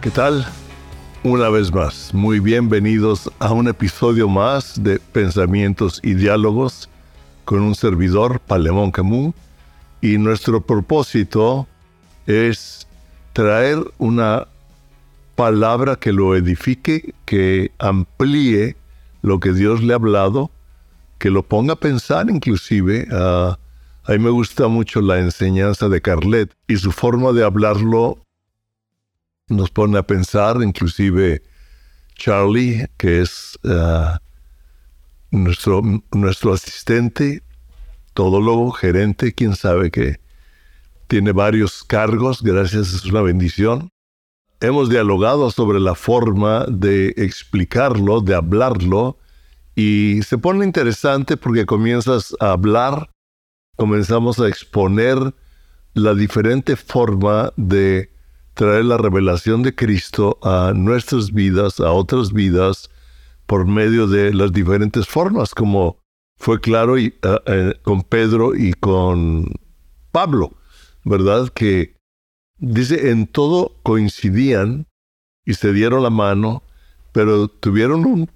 ¿Qué 0.00 0.10
tal? 0.10 0.46
Una 1.24 1.50
vez 1.50 1.70
más, 1.74 2.14
muy 2.14 2.40
bienvenidos 2.40 3.30
a 3.38 3.52
un 3.52 3.68
episodio 3.68 4.30
más 4.30 4.82
de 4.82 4.98
Pensamientos 4.98 6.00
y 6.02 6.14
Diálogos 6.14 6.88
con 7.44 7.60
un 7.60 7.74
servidor, 7.74 8.40
Palemón 8.40 8.92
Camus, 8.92 9.34
y 10.00 10.16
nuestro 10.16 10.62
propósito 10.62 11.66
es 12.26 12.86
traer 13.34 13.76
una 13.98 14.48
palabra 15.34 15.96
que 15.96 16.12
lo 16.14 16.34
edifique, 16.34 17.12
que 17.26 17.70
amplíe 17.78 18.76
lo 19.20 19.38
que 19.38 19.52
Dios 19.52 19.82
le 19.82 19.92
ha 19.92 19.96
hablado, 19.96 20.50
que 21.18 21.28
lo 21.28 21.42
ponga 21.42 21.74
a 21.74 21.76
pensar 21.76 22.30
inclusive. 22.30 23.06
a 23.12 23.58
mí 24.08 24.18
me 24.18 24.30
gusta 24.30 24.66
mucho 24.66 25.02
la 25.02 25.18
enseñanza 25.18 25.90
de 25.90 26.00
Carlet 26.00 26.54
y 26.68 26.78
su 26.78 26.90
forma 26.90 27.32
de 27.32 27.44
hablarlo 27.44 28.16
nos 29.50 29.70
pone 29.70 29.98
a 29.98 30.02
pensar, 30.02 30.62
inclusive 30.62 31.42
Charlie, 32.14 32.86
que 32.96 33.20
es 33.20 33.58
uh, 33.64 34.16
nuestro, 35.30 35.82
nuestro 36.12 36.52
asistente, 36.52 37.42
todólogo, 38.14 38.70
gerente, 38.70 39.32
quién 39.34 39.56
sabe 39.56 39.90
que 39.90 40.20
tiene 41.08 41.32
varios 41.32 41.82
cargos, 41.82 42.42
gracias, 42.42 42.94
es 42.94 43.04
una 43.04 43.20
bendición. 43.20 43.90
Hemos 44.60 44.88
dialogado 44.88 45.50
sobre 45.50 45.80
la 45.80 45.94
forma 45.94 46.66
de 46.68 47.08
explicarlo, 47.16 48.20
de 48.20 48.34
hablarlo, 48.34 49.18
y 49.74 50.20
se 50.22 50.38
pone 50.38 50.64
interesante 50.64 51.36
porque 51.36 51.66
comienzas 51.66 52.36
a 52.38 52.52
hablar, 52.52 53.10
comenzamos 53.76 54.38
a 54.38 54.48
exponer 54.48 55.34
la 55.94 56.14
diferente 56.14 56.76
forma 56.76 57.52
de 57.56 58.09
traer 58.60 58.84
la 58.84 58.98
revelación 58.98 59.62
de 59.62 59.74
Cristo 59.74 60.38
a 60.42 60.74
nuestras 60.76 61.32
vidas, 61.32 61.80
a 61.80 61.92
otras 61.92 62.30
vidas, 62.30 62.90
por 63.46 63.64
medio 63.64 64.06
de 64.06 64.34
las 64.34 64.52
diferentes 64.52 65.08
formas, 65.08 65.54
como 65.54 65.96
fue 66.36 66.60
claro 66.60 66.98
y, 66.98 67.14
eh, 67.46 67.72
con 67.80 68.02
Pedro 68.02 68.54
y 68.54 68.74
con 68.74 69.50
Pablo, 70.12 70.52
¿verdad? 71.04 71.48
Que 71.48 71.96
dice, 72.58 73.10
en 73.10 73.26
todo 73.28 73.76
coincidían 73.82 74.86
y 75.46 75.54
se 75.54 75.72
dieron 75.72 76.02
la 76.02 76.10
mano, 76.10 76.62
pero 77.12 77.48
tuvieron 77.48 78.28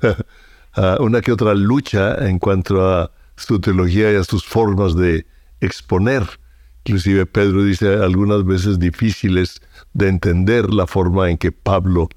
ah, 0.72 0.96
una 0.98 1.20
que 1.20 1.30
otra 1.30 1.54
lucha 1.54 2.28
en 2.28 2.40
cuanto 2.40 2.84
a 2.84 3.12
su 3.36 3.60
teología 3.60 4.10
y 4.10 4.16
a 4.16 4.24
sus 4.24 4.44
formas 4.44 4.96
de 4.96 5.24
exponer. 5.60 6.41
Inclusive 6.84 7.26
Pedro 7.26 7.64
dice 7.64 7.94
algunas 7.94 8.44
veces 8.44 8.78
difíciles 8.78 9.60
de 9.92 10.08
entender 10.08 10.72
la 10.72 10.86
forma 10.86 11.30
en 11.30 11.38
que 11.38 11.52
Pablo 11.52 12.08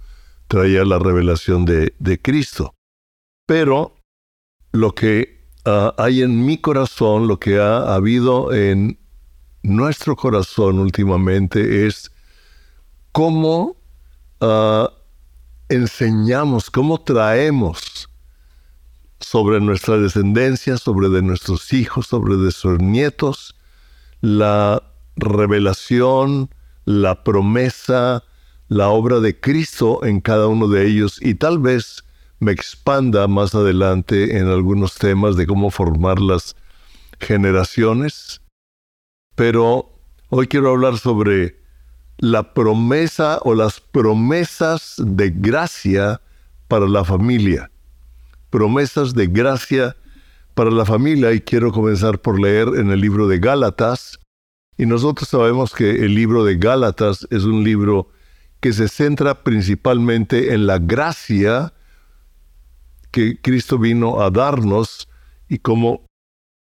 traía 0.48 0.84
la 0.86 0.98
revelación 0.98 1.66
de, 1.66 2.20
Cristo. 2.22 2.74
Pero 3.46 3.96
lo 4.72 4.94
que 4.96 5.50
ah, 5.66 5.94
hay 5.98 6.22
en 6.22 6.46
mi 6.46 6.58
corazón, 6.58 7.28
lo 7.28 7.40
que 7.40 7.60
ha 7.60 7.94
habido 7.94 8.54
en 8.54 8.98
nuestro 9.62 10.16
corazón 10.16 10.80
últimamente 10.80 11.86
es 11.86 12.12
cómo 13.12 13.78
ah, 14.42 14.92
enseñamos, 15.70 16.72
cómo 16.72 17.02
traemos 17.02 18.10
sobre 19.20 19.60
nuestra 19.60 19.98
descendencia, 19.98 20.78
sobre 20.78 21.10
de 21.10 21.22
nuestros 21.22 21.74
hijos, 21.74 22.08
sobre 22.08 22.36
de 22.36 22.44
nuestros 22.44 22.80
nietos, 22.80 23.56
la 24.26 24.82
revelación, 25.16 26.50
la 26.86 27.24
promesa, 27.24 28.24
la 28.68 28.90
obra 28.90 29.20
de 29.20 29.40
Cristo 29.40 30.04
en 30.04 30.20
cada 30.20 30.48
uno 30.48 30.68
de 30.68 30.88
ellos 30.88 31.20
y 31.22 31.36
tal 31.36 31.60
vez 31.60 32.04
me 32.40 32.52
expanda 32.52 33.28
más 33.28 33.54
adelante 33.54 34.38
en 34.40 34.48
algunos 34.48 34.96
temas 34.96 35.36
de 35.36 35.46
cómo 35.46 35.70
formar 35.70 36.20
las 36.20 36.56
generaciones. 37.20 38.42
Pero 39.36 39.92
hoy 40.30 40.48
quiero 40.48 40.72
hablar 40.72 40.98
sobre 40.98 41.60
la 42.18 42.56
promesa 42.56 43.40
o 43.44 43.54
las 43.54 43.80
promesas 43.80 44.96
de 44.98 45.30
gracia 45.30 46.20
para 46.68 46.88
la 46.88 47.06
familia. 47.06 47.70
Promesas 48.50 49.14
de 49.14 49.28
gracia 49.28 49.96
para 50.56 50.72
la 50.72 50.86
familia 50.86 51.34
y 51.34 51.42
quiero 51.42 51.72
comenzar 51.72 52.20
por 52.20 52.40
leer 52.40 52.70
en 52.78 52.90
el 52.90 53.02
libro 53.02 53.28
de 53.28 53.40
Gálatas. 53.40 54.20
Y 54.78 54.86
nosotros 54.86 55.30
sabemos 55.30 55.74
que 55.74 56.06
el 56.06 56.16
libro 56.16 56.44
de 56.44 56.56
Gálatas 56.56 57.28
es 57.30 57.44
un 57.44 57.64
libro 57.64 58.10
que 58.62 58.74
se 58.74 58.88
centra 58.88 59.44
principalmente 59.44 60.54
en 60.54 60.66
la 60.66 60.80
gracia 60.80 61.74
que 63.12 63.40
Cristo 63.42 63.78
vino 63.78 64.22
a 64.22 64.32
darnos 64.32 65.08
y 65.50 65.60
como 65.60 66.06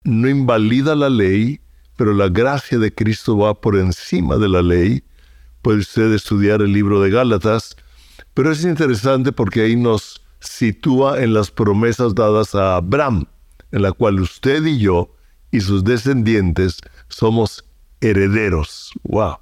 no 0.04 0.28
invalida 0.28 0.94
la 0.94 1.10
ley, 1.10 1.60
pero 1.96 2.12
la 2.12 2.28
gracia 2.28 2.78
de 2.78 2.94
Cristo 2.94 3.36
va 3.36 3.60
por 3.60 3.76
encima 3.76 4.36
de 4.36 4.48
la 4.48 4.62
ley. 4.62 5.04
Puede 5.62 5.80
usted 5.80 6.12
estudiar 6.12 6.62
el 6.62 6.72
libro 6.72 7.00
de 7.00 7.10
Gálatas, 7.10 7.76
pero 8.34 8.52
es 8.52 8.62
interesante 8.62 9.32
porque 9.32 9.62
ahí 9.62 9.76
nos 9.76 10.22
sitúa 10.38 11.22
en 11.22 11.34
las 11.34 11.50
promesas 11.50 12.14
dadas 12.14 12.54
a 12.54 12.76
Abraham 12.76 13.26
en 13.72 13.82
la 13.82 13.92
cual 13.92 14.20
usted 14.20 14.64
y 14.64 14.78
yo 14.78 15.14
y 15.50 15.60
sus 15.60 15.84
descendientes 15.84 16.78
somos 17.08 17.64
herederos. 18.00 18.92
¡Wow! 19.02 19.38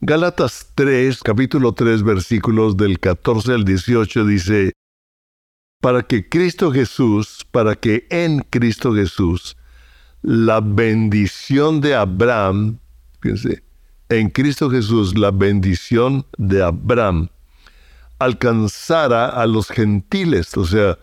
Gálatas 0.00 0.72
3, 0.74 1.22
capítulo 1.22 1.72
3, 1.72 2.02
versículos 2.02 2.76
del 2.76 2.98
14 2.98 3.52
al 3.52 3.64
18 3.64 4.24
dice, 4.24 4.72
para 5.80 6.02
que 6.02 6.28
Cristo 6.28 6.72
Jesús, 6.72 7.46
para 7.50 7.74
que 7.74 8.06
en 8.10 8.40
Cristo 8.50 8.94
Jesús, 8.94 9.56
la 10.22 10.60
bendición 10.60 11.80
de 11.80 11.94
Abraham, 11.94 12.78
fíjense, 13.20 13.62
en 14.08 14.28
Cristo 14.30 14.70
Jesús, 14.70 15.16
la 15.16 15.30
bendición 15.30 16.26
de 16.36 16.62
Abraham 16.62 17.28
alcanzara 18.18 19.28
a 19.28 19.46
los 19.46 19.68
gentiles, 19.68 20.56
o 20.56 20.64
sea, 20.64 20.98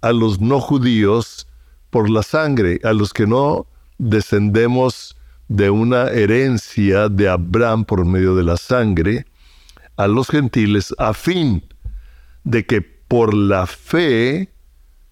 a 0.00 0.12
los 0.12 0.40
no 0.40 0.60
judíos, 0.60 1.46
por 1.94 2.10
la 2.10 2.24
sangre, 2.24 2.80
a 2.82 2.92
los 2.92 3.12
que 3.12 3.24
no 3.24 3.68
descendemos 3.98 5.16
de 5.46 5.70
una 5.70 6.08
herencia 6.08 7.08
de 7.08 7.28
Abraham 7.28 7.84
por 7.84 8.04
medio 8.04 8.34
de 8.34 8.42
la 8.42 8.56
sangre, 8.56 9.26
a 9.96 10.08
los 10.08 10.26
gentiles, 10.26 10.92
a 10.98 11.14
fin 11.14 11.62
de 12.42 12.66
que 12.66 12.82
por 12.82 13.32
la 13.32 13.68
fe 13.68 14.52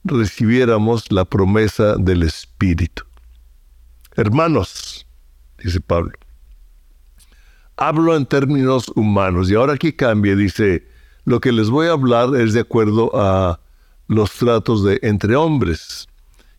recibiéramos 0.03 1.13
la 1.13 1.25
promesa 1.25 1.95
del 1.95 2.25
Espíritu. 2.25 3.05
Hermanos, 4.17 5.07
dice 5.63 5.81
Pablo, 5.81 6.11
hablo 7.77 8.17
en 8.17 8.27
términos 8.27 8.91
humanos 8.97 9.49
y 9.49 9.55
ahora 9.55 9.75
aquí 9.75 9.93
cambia, 9.93 10.35
dice, 10.35 10.85
lo 11.27 11.41
que 11.41 11.53
les 11.53 11.71
voy 11.71 11.87
a 11.87 11.93
hablar 11.93 12.35
es 12.35 12.55
de 12.55 12.61
acuerdo 12.63 13.13
a 13.15 13.61
los 14.09 14.33
tratos 14.33 14.83
de 14.83 14.99
entre 15.05 15.37
hombres. 15.37 16.09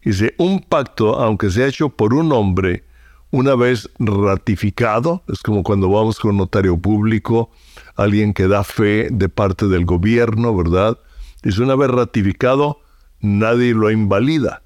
Dice, 0.03 0.35
un 0.37 0.59
pacto, 0.59 1.19
aunque 1.19 1.49
sea 1.49 1.67
hecho 1.67 1.89
por 1.89 2.13
un 2.13 2.31
hombre, 2.33 2.83
una 3.31 3.55
vez 3.55 3.89
ratificado, 3.99 5.23
es 5.27 5.41
como 5.41 5.63
cuando 5.63 5.89
vamos 5.89 6.19
con 6.19 6.31
un 6.31 6.37
notario 6.37 6.77
público, 6.77 7.49
alguien 7.95 8.33
que 8.33 8.47
da 8.47 8.63
fe 8.63 9.07
de 9.11 9.29
parte 9.29 9.67
del 9.67 9.85
gobierno, 9.85 10.55
¿verdad? 10.55 10.99
Dice, 11.41 11.63
una 11.63 11.75
vez 11.75 11.89
ratificado, 11.89 12.81
nadie 13.21 13.73
lo 13.73 13.89
invalida, 13.89 14.61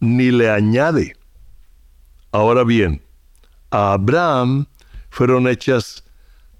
ni 0.00 0.30
le 0.30 0.50
añade. 0.50 1.16
Ahora 2.32 2.64
bien, 2.64 3.00
a 3.70 3.92
Abraham 3.92 4.66
fueron 5.10 5.46
hechas 5.46 6.04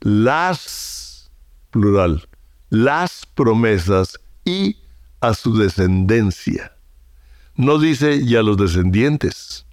las, 0.00 1.30
plural, 1.70 2.28
las 2.70 3.26
promesas 3.26 4.18
y 4.44 4.76
a 5.20 5.34
su 5.34 5.56
descendencia. 5.56 6.73
No 7.56 7.78
dice 7.78 8.26
ya 8.26 8.42
los 8.42 8.56
descendientes, 8.56 9.64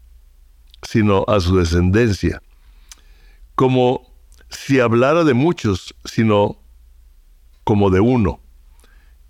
sino 0.83 1.25
a 1.27 1.39
su 1.39 1.57
descendencia. 1.57 2.41
Como 3.55 4.07
si 4.49 4.79
hablara 4.79 5.23
de 5.23 5.33
muchos, 5.33 5.95
sino 6.05 6.61
como 7.63 7.89
de 7.89 7.99
uno, 7.99 8.39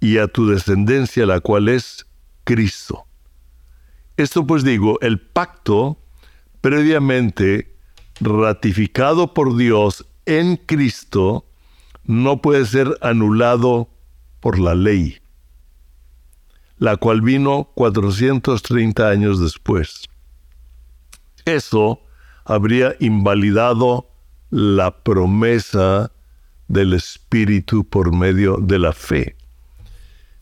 y 0.01 0.17
a 0.17 0.27
tu 0.27 0.47
descendencia, 0.47 1.25
la 1.25 1.39
cual 1.39 1.69
es 1.69 2.05
Cristo. 2.43 3.05
Esto 4.17 4.45
pues 4.45 4.65
digo, 4.65 4.99
el 4.99 5.21
pacto 5.21 5.97
previamente 6.59 7.73
ratificado 8.19 9.33
por 9.33 9.55
Dios 9.55 10.05
en 10.25 10.57
Cristo 10.57 11.45
no 12.03 12.41
puede 12.41 12.65
ser 12.65 12.97
anulado 13.01 13.89
por 14.41 14.59
la 14.59 14.75
ley 14.75 15.20
la 16.81 16.97
cual 16.97 17.21
vino 17.21 17.69
430 17.75 19.07
años 19.07 19.39
después. 19.39 20.09
Eso 21.45 22.01
habría 22.43 22.95
invalidado 22.99 24.09
la 24.49 25.03
promesa 25.03 26.11
del 26.67 26.93
Espíritu 26.93 27.87
por 27.87 28.11
medio 28.15 28.57
de 28.57 28.79
la 28.79 28.93
fe. 28.93 29.35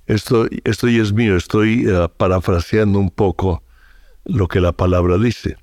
Esto, 0.05 0.47
esto 0.63 0.87
ya 0.87 1.01
es 1.01 1.11
mío, 1.11 1.35
estoy 1.35 1.85
eh, 1.85 2.07
parafraseando 2.15 2.99
un 2.99 3.09
poco 3.09 3.61
lo 4.23 4.47
que 4.47 4.61
la 4.61 4.71
palabra 4.71 5.17
dice. 5.17 5.57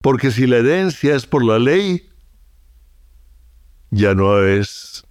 Porque 0.00 0.30
si 0.30 0.46
la 0.46 0.58
herencia 0.58 1.16
es 1.16 1.26
por 1.26 1.44
la 1.44 1.58
ley, 1.58 2.08
ya 3.90 4.14
no 4.14 4.40
es 4.40 5.04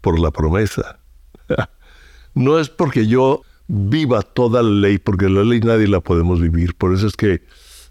por 0.00 0.20
la 0.20 0.30
promesa. 0.30 1.00
no 2.34 2.60
es 2.60 2.68
porque 2.68 3.08
yo 3.08 3.42
viva 3.70 4.22
toda 4.22 4.62
la 4.62 4.70
ley, 4.88 4.98
porque 4.98 5.28
la 5.28 5.44
ley 5.44 5.60
nadie 5.60 5.86
la 5.86 6.00
podemos 6.00 6.40
vivir. 6.40 6.74
Por 6.74 6.92
eso 6.92 7.06
es 7.06 7.16
que 7.16 7.42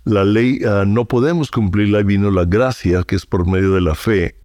la 0.03 0.25
ley 0.25 0.59
ah, 0.67 0.83
no 0.85 1.05
podemos 1.05 1.51
cumplirla, 1.51 2.03
vino 2.03 2.31
la 2.31 2.45
gracia, 2.45 3.03
que 3.03 3.15
es 3.15 3.25
por 3.25 3.47
medio 3.47 3.71
de 3.71 3.81
la 3.81 3.95
fe. 3.95 4.35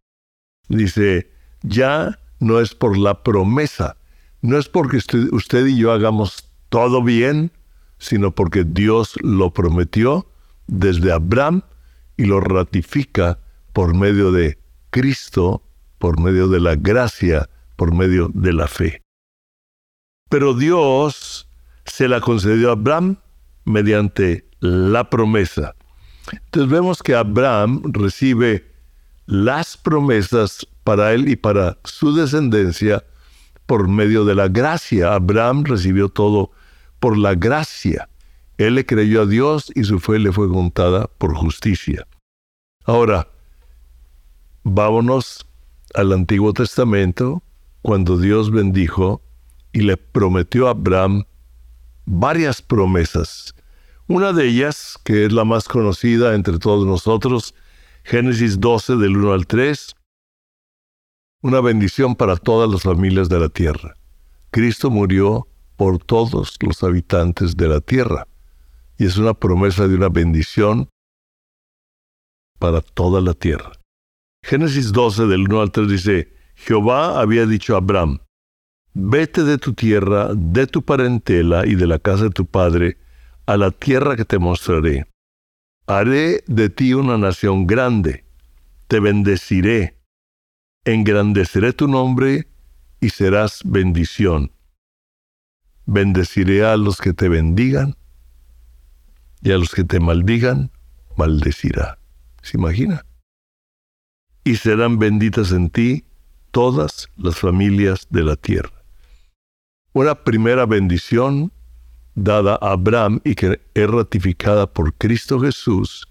Dice, 0.69 1.31
ya 1.63 2.21
no 2.39 2.61
es 2.61 2.75
por 2.75 2.97
la 2.97 3.23
promesa, 3.23 3.97
no 4.43 4.59
es 4.59 4.69
porque 4.69 4.99
usted 5.33 5.67
y 5.67 5.77
yo 5.77 5.93
hagamos 5.93 6.51
todo 6.69 7.03
bien, 7.03 7.51
sino 7.99 8.35
porque 8.35 8.65
Dios 8.65 9.15
lo 9.23 9.53
prometió 9.53 10.27
desde 10.67 11.13
Abraham 11.13 11.63
y 12.17 12.27
lo 12.27 12.41
ratifica 12.41 13.41
por 13.73 13.95
medio 13.95 14.31
de 14.31 14.59
Cristo, 14.91 15.63
por 15.99 16.21
medio 16.21 16.47
de 16.49 16.61
la 16.61 16.77
gracia, 16.77 17.49
por 17.77 17.93
medio 17.93 18.31
de 18.33 18.53
la 18.53 18.69
fe. 18.69 19.04
Pero 20.35 20.53
Dios 20.53 21.49
se 21.85 22.09
la 22.09 22.21
concedió 22.21 22.71
a 22.71 22.73
Abraham 22.73 23.19
mediante 23.65 24.45
la 24.59 25.09
promesa. 25.09 25.77
Entonces 26.33 26.73
vemos 26.73 27.05
que 27.05 27.15
Abraham 27.15 27.83
recibe 27.85 28.69
las 29.27 29.77
promesas 29.77 30.67
para 30.83 31.13
él 31.13 31.29
y 31.29 31.37
para 31.37 31.79
su 31.85 32.17
descendencia 32.17 33.05
por 33.67 33.87
medio 33.87 34.25
de 34.25 34.35
la 34.35 34.49
gracia. 34.49 35.15
Abraham 35.15 35.63
recibió 35.67 36.09
todo 36.09 36.51
por 36.99 37.17
la 37.17 37.37
gracia. 37.37 38.09
Él 38.59 38.75
le 38.75 38.85
creyó 38.85 39.23
a 39.23 39.27
Dios 39.27 39.71
y 39.77 39.85
su 39.85 40.01
fe 40.01 40.19
le 40.19 40.33
fue 40.33 40.49
contada 40.49 41.07
por 41.17 41.37
justicia. 41.37 42.09
Ahora, 42.87 43.29
vámonos 44.65 45.47
al 45.95 46.13
Antiguo 46.13 46.53
Testamento, 46.53 47.41
cuando 47.83 48.19
Dios 48.19 48.51
bendijo 48.51 49.23
y 49.75 49.81
le 49.81 49.97
prometió 49.97 50.69
a 50.69 50.71
Abraham 50.71 51.25
varias 52.07 52.63
promesas. 52.63 53.55
Una 54.07 54.33
de 54.33 54.47
ellas, 54.47 54.97
que 55.05 55.27
es 55.27 55.33
la 55.33 55.45
más 55.45 55.69
conocida 55.69 56.35
entre 56.35 56.59
todos 56.59 56.87
nosotros, 56.87 57.55
Génesis 58.05 58.61
12 58.61 58.97
del 58.97 59.17
1 59.17 59.33
al 59.33 59.47
3, 59.47 59.97
una 61.43 61.61
bendición 61.61 62.15
para 62.15 62.37
todas 62.37 62.71
las 62.71 62.83
familias 62.83 63.29
de 63.29 63.41
la 63.41 63.49
tierra. 63.49 63.95
Cristo 64.51 64.91
murió 64.91 65.49
por 65.77 65.99
todos 65.99 66.57
los 66.61 66.83
habitantes 66.85 67.57
de 67.57 67.69
la 67.69 67.81
tierra 67.81 68.29
y 68.97 69.07
es 69.07 69.17
una 69.17 69.35
promesa 69.35 69.89
de 69.89 69.97
una 69.97 70.09
bendición 70.09 70.89
para 72.61 72.81
toda 72.81 73.21
la 73.21 73.35
tierra. 73.35 73.73
Génesis 74.45 74.93
12 74.93 75.27
del 75.27 75.41
1 75.41 75.61
al 75.61 75.73
3 75.73 75.89
dice, 75.89 76.33
Jehová 76.55 77.21
había 77.21 77.47
dicho 77.47 77.75
a 77.75 77.79
Abraham, 77.79 78.21
vete 78.95 79.43
de 79.43 79.59
tu 79.59 79.75
tierra, 79.75 80.31
de 80.35 80.67
tu 80.67 80.83
parentela 80.83 81.67
y 81.67 81.75
de 81.75 81.87
la 81.87 81.99
casa 81.99 82.25
de 82.25 82.31
tu 82.31 82.47
padre, 82.47 82.97
a 83.47 83.57
la 83.57 83.71
tierra 83.71 84.17
que 84.17 84.25
te 84.25 84.39
mostraré. 84.39 85.07
Haré 85.87 86.45
de 86.47 86.71
ti 86.71 86.95
una 86.95 87.19
nación 87.19 87.67
grande, 87.67 88.25
te 88.87 89.01
bendeciré, 89.01 89.99
engrandeceré 90.85 91.73
tu 91.73 91.89
nombre 91.89 92.49
y 93.01 93.11
serás 93.11 93.61
bendición. 93.65 94.53
Bendeciré 95.85 96.65
a 96.65 96.77
los 96.77 96.99
que 96.99 97.13
te 97.13 97.29
bendigan 97.29 97.97
y 99.43 99.53
a 99.53 99.59
los 99.59 99.75
que 99.75 99.85
te 99.85 100.01
maldigan, 100.01 100.71
maldecirá. 101.17 101.99
¿Se 102.41 102.57
imagina? 102.57 103.05
Y 104.45 104.57
serán 104.57 104.99
benditas 104.99 105.53
en 105.53 105.69
ti 105.69 106.05
todas 106.51 107.11
las 107.17 107.37
familias 107.37 108.07
de 108.09 108.23
la 108.23 108.37
tierra. 108.37 108.74
Una 109.95 110.17
primera 110.17 110.67
bendición 110.67 111.53
dada 112.17 112.59
a 112.61 112.73
Abraham 112.73 113.21
y 113.23 113.37
que 113.37 113.61
es 113.75 113.89
ratificada 113.89 114.67
por 114.67 114.93
Cristo 114.95 115.39
Jesús 115.39 116.09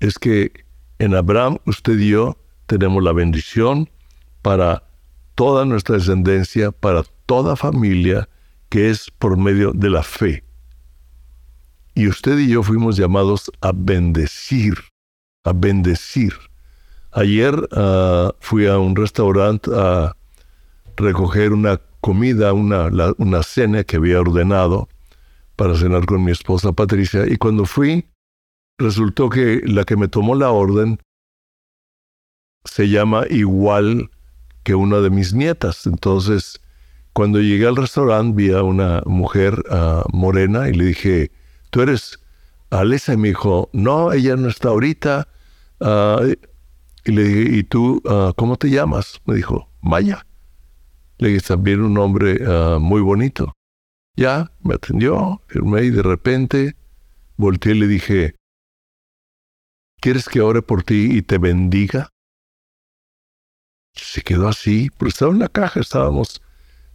es 0.00 0.18
que 0.18 0.52
en 0.98 1.14
Abraham 1.14 1.56
usted 1.64 1.98
y 1.98 2.10
yo 2.10 2.36
tenemos 2.66 3.02
la 3.02 3.14
bendición 3.14 3.88
para 4.42 4.82
toda 5.34 5.64
nuestra 5.64 5.96
descendencia, 5.96 6.72
para 6.72 7.04
toda 7.24 7.56
familia, 7.56 8.28
que 8.68 8.90
es 8.90 9.10
por 9.10 9.38
medio 9.38 9.72
de 9.72 9.88
la 9.88 10.02
fe. 10.02 10.44
Y 11.94 12.08
usted 12.08 12.38
y 12.38 12.48
yo 12.48 12.62
fuimos 12.62 12.98
llamados 12.98 13.50
a 13.62 13.72
bendecir, 13.74 14.74
a 15.44 15.54
bendecir. 15.54 16.34
Ayer 17.12 17.54
ah, 17.72 18.34
fui 18.40 18.66
a 18.66 18.78
un 18.78 18.94
restaurante 18.94 19.70
a 19.74 20.14
recoger 20.98 21.54
una 21.54 21.80
comida, 22.02 22.52
una, 22.52 22.90
una 23.16 23.42
cena 23.42 23.84
que 23.84 23.96
había 23.96 24.20
ordenado 24.20 24.88
para 25.56 25.76
cenar 25.76 26.04
con 26.04 26.24
mi 26.24 26.32
esposa 26.32 26.72
Patricia. 26.72 27.24
Y 27.26 27.36
cuando 27.36 27.64
fui, 27.64 28.04
resultó 28.76 29.30
que 29.30 29.62
la 29.64 29.84
que 29.84 29.96
me 29.96 30.08
tomó 30.08 30.34
la 30.34 30.50
orden 30.50 30.98
se 32.64 32.88
llama 32.88 33.24
igual 33.30 34.10
que 34.64 34.74
una 34.74 34.98
de 34.98 35.10
mis 35.10 35.32
nietas. 35.32 35.86
Entonces, 35.86 36.60
cuando 37.12 37.40
llegué 37.40 37.68
al 37.68 37.76
restaurante, 37.76 38.36
vi 38.36 38.52
a 38.52 38.64
una 38.64 39.02
mujer 39.06 39.62
ah, 39.70 40.04
morena 40.12 40.68
y 40.68 40.72
le 40.72 40.86
dije, 40.86 41.30
¿tú 41.70 41.82
eres 41.82 42.18
Alesa? 42.70 43.14
Y 43.14 43.16
me 43.16 43.28
dijo, 43.28 43.70
no, 43.72 44.12
ella 44.12 44.34
no 44.34 44.48
está 44.48 44.70
ahorita. 44.70 45.28
Ah, 45.80 46.20
y 47.04 47.12
le 47.12 47.22
dije, 47.22 47.56
¿y 47.58 47.62
tú 47.62 48.02
ah, 48.08 48.32
cómo 48.36 48.56
te 48.56 48.70
llamas? 48.70 49.20
Me 49.24 49.36
dijo, 49.36 49.68
Maya. 49.82 50.26
Le 51.22 51.28
dije, 51.28 51.46
también 51.46 51.80
un 51.82 51.94
nombre 51.94 52.36
muy 52.80 53.00
bonito. 53.00 53.52
Ya, 54.16 54.50
me 54.58 54.74
atendió, 54.74 55.40
firmé 55.46 55.84
y 55.84 55.90
de 55.90 56.02
repente 56.02 56.74
volteé 57.36 57.76
y 57.76 57.78
le 57.78 57.86
dije, 57.86 58.34
¿quieres 60.00 60.28
que 60.28 60.40
ore 60.40 60.62
por 60.62 60.82
ti 60.82 61.16
y 61.16 61.22
te 61.22 61.38
bendiga? 61.38 62.08
Se 63.94 64.22
quedó 64.22 64.48
así, 64.48 64.90
pero 64.98 65.10
estaba 65.10 65.30
en 65.30 65.38
la 65.38 65.48
caja, 65.48 65.78
estábamos 65.78 66.42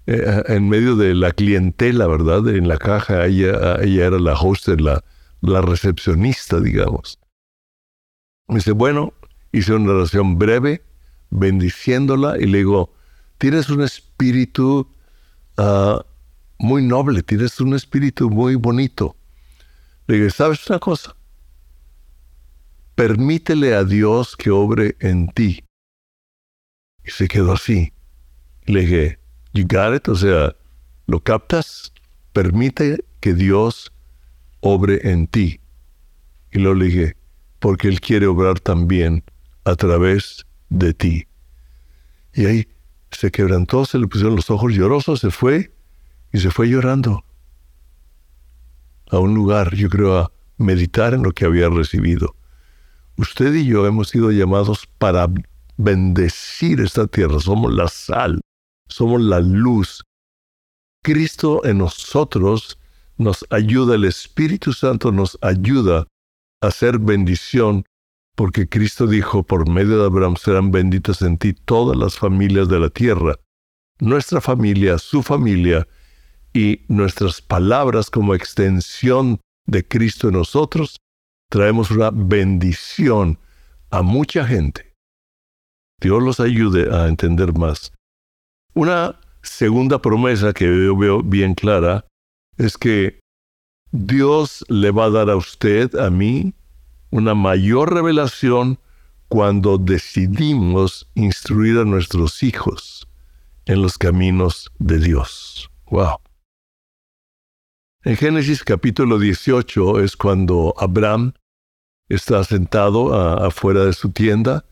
eh, 0.08 0.44
en 0.48 0.68
medio 0.68 0.98
de 0.98 1.16
la 1.16 1.32
clientela, 1.32 2.06
¿verdad? 2.06 2.50
En 2.50 2.68
la 2.68 2.78
caja, 2.78 3.28
ella, 3.28 3.78
ella 3.82 4.08
era 4.08 4.20
la 4.20 4.34
host, 4.34 4.68
la, 4.68 5.06
la 5.40 5.62
recepcionista, 5.62 6.60
digamos. 6.60 7.18
Me 8.50 8.56
dice, 8.56 8.74
bueno, 8.74 9.14
hice 9.54 9.74
una 9.74 9.94
oración 9.94 10.38
breve, 10.38 10.84
bendiciéndola, 11.30 12.38
y 12.38 12.46
le 12.48 12.58
digo, 12.58 12.97
tienes 13.38 13.70
un 13.70 13.82
espíritu 13.82 14.88
uh, 15.58 16.00
muy 16.60 16.84
noble, 16.84 17.24
tienes 17.24 17.60
un 17.60 17.74
espíritu 17.74 18.30
muy 18.30 18.56
bonito. 18.56 19.16
Le 20.08 20.18
dije, 20.18 20.30
¿sabes 20.32 20.68
una 20.70 20.80
cosa? 20.80 21.16
Permítele 22.96 23.76
a 23.76 23.84
Dios 23.84 24.36
que 24.36 24.50
obre 24.50 24.96
en 25.00 25.28
ti. 25.30 25.64
Y 27.04 27.12
se 27.12 27.28
quedó 27.28 27.54
así. 27.54 27.94
Le 28.66 28.82
dije, 28.82 29.20
you 29.54 29.66
got 29.68 29.96
it? 29.96 30.08
O 30.08 30.16
sea, 30.16 30.56
¿lo 31.06 31.20
captas? 31.20 31.94
Permite 32.34 33.04
que 33.20 33.34
Dios 33.34 33.92
obre 34.62 35.00
en 35.10 35.28
ti. 35.28 35.60
Y 36.52 36.60
lo 36.60 36.74
dije, 36.76 37.16
porque 37.60 37.88
Él 37.88 38.02
quiere 38.02 38.28
obrar 38.28 38.60
también 38.60 39.24
a 39.64 39.76
través 39.76 40.46
de 40.70 40.94
ti. 40.94 41.28
Y 42.34 42.46
ahí 42.46 42.68
se 43.12 43.32
quebrantó, 43.32 43.86
se 43.86 43.98
le 43.98 44.08
pusieron 44.08 44.36
los 44.36 44.50
ojos 44.50 44.74
llorosos, 44.74 45.20
se 45.20 45.32
fue 45.32 45.74
y 46.32 46.40
se 46.40 46.52
fue 46.52 46.68
llorando 46.68 47.24
a 49.10 49.20
un 49.20 49.34
lugar, 49.34 49.74
yo 49.76 49.90
creo, 49.90 50.18
a 50.18 50.32
meditar 50.58 51.14
en 51.14 51.24
lo 51.24 51.32
que 51.32 51.46
había 51.46 51.70
recibido. 51.70 52.36
Usted 53.18 53.54
y 53.54 53.66
yo 53.66 53.88
hemos 53.88 54.10
sido 54.10 54.32
llamados 54.32 54.88
para 54.98 55.28
bendecir 55.78 56.82
esta 56.82 57.08
tierra. 57.08 57.40
Somos 57.40 57.74
la 57.74 57.88
sal, 57.88 58.42
somos 58.88 59.22
la 59.22 59.40
luz. 59.40 60.04
Cristo 61.04 61.64
en 61.66 61.80
nosotros 61.80 62.78
nos 63.18 63.46
ayuda, 63.50 63.96
el 63.96 64.06
Espíritu 64.06 64.74
Santo 64.74 65.12
nos 65.12 65.38
ayuda 65.42 66.06
a 66.62 66.68
hacer 66.68 67.00
bendición, 67.00 67.86
porque 68.38 68.70
Cristo 68.70 69.08
dijo, 69.08 69.42
por 69.42 69.68
medio 69.68 69.98
de 69.98 70.06
Abraham 70.06 70.36
serán 70.38 70.70
benditas 70.70 71.24
en 71.24 71.40
ti 71.40 71.54
todas 71.54 71.98
las 71.98 72.20
familias 72.20 72.70
de 72.70 72.80
la 72.80 72.92
tierra. 72.92 73.34
Nuestra 74.00 74.42
familia, 74.42 75.00
su 75.00 75.24
familia, 75.24 75.88
y 76.54 76.86
nuestras 76.88 77.42
palabras 77.42 78.10
como 78.10 78.36
extensión 78.36 79.40
de 79.66 79.88
Cristo 79.88 80.28
en 80.28 80.36
nosotros, 80.36 80.98
traemos 81.50 81.92
una 81.92 82.12
bendición 82.12 83.40
a 83.90 84.02
mucha 84.02 84.46
gente. 84.46 84.94
Dios 86.00 86.22
los 86.22 86.40
ayude 86.40 86.96
a 86.96 87.08
entender 87.08 87.54
más. 87.54 87.92
Una 88.76 89.20
segunda 89.42 90.00
promesa 90.00 90.54
que 90.54 90.66
yo 90.66 90.96
veo 90.96 91.24
bien 91.24 91.56
clara 91.56 92.06
es 92.58 92.78
que 92.78 93.20
Dios 93.92 94.64
le 94.68 94.92
va 94.92 95.06
a 95.06 95.10
dar 95.10 95.30
a 95.30 95.36
usted, 95.36 95.96
a 95.96 96.10
mí, 96.10 96.54
una 97.10 97.36
mayor 97.36 97.94
revelación 97.94 98.80
cuando 99.28 99.78
decidimos 99.78 101.10
instruir 101.16 101.78
a 101.78 101.86
nuestros 101.86 102.44
hijos 102.44 103.08
en 103.66 103.82
los 103.82 103.98
caminos 103.98 104.72
de 104.80 105.00
Dios. 105.00 105.70
Wow. 105.90 106.18
En 108.04 108.16
Génesis 108.16 108.64
capítulo 108.64 109.20
18 109.20 110.00
es 110.00 110.16
cuando 110.16 110.74
Abraham 110.78 111.34
está 112.08 112.44
sentado 112.44 113.14
afuera 113.14 113.84
de 113.86 113.94
su 113.94 114.12
tienda 114.12 114.64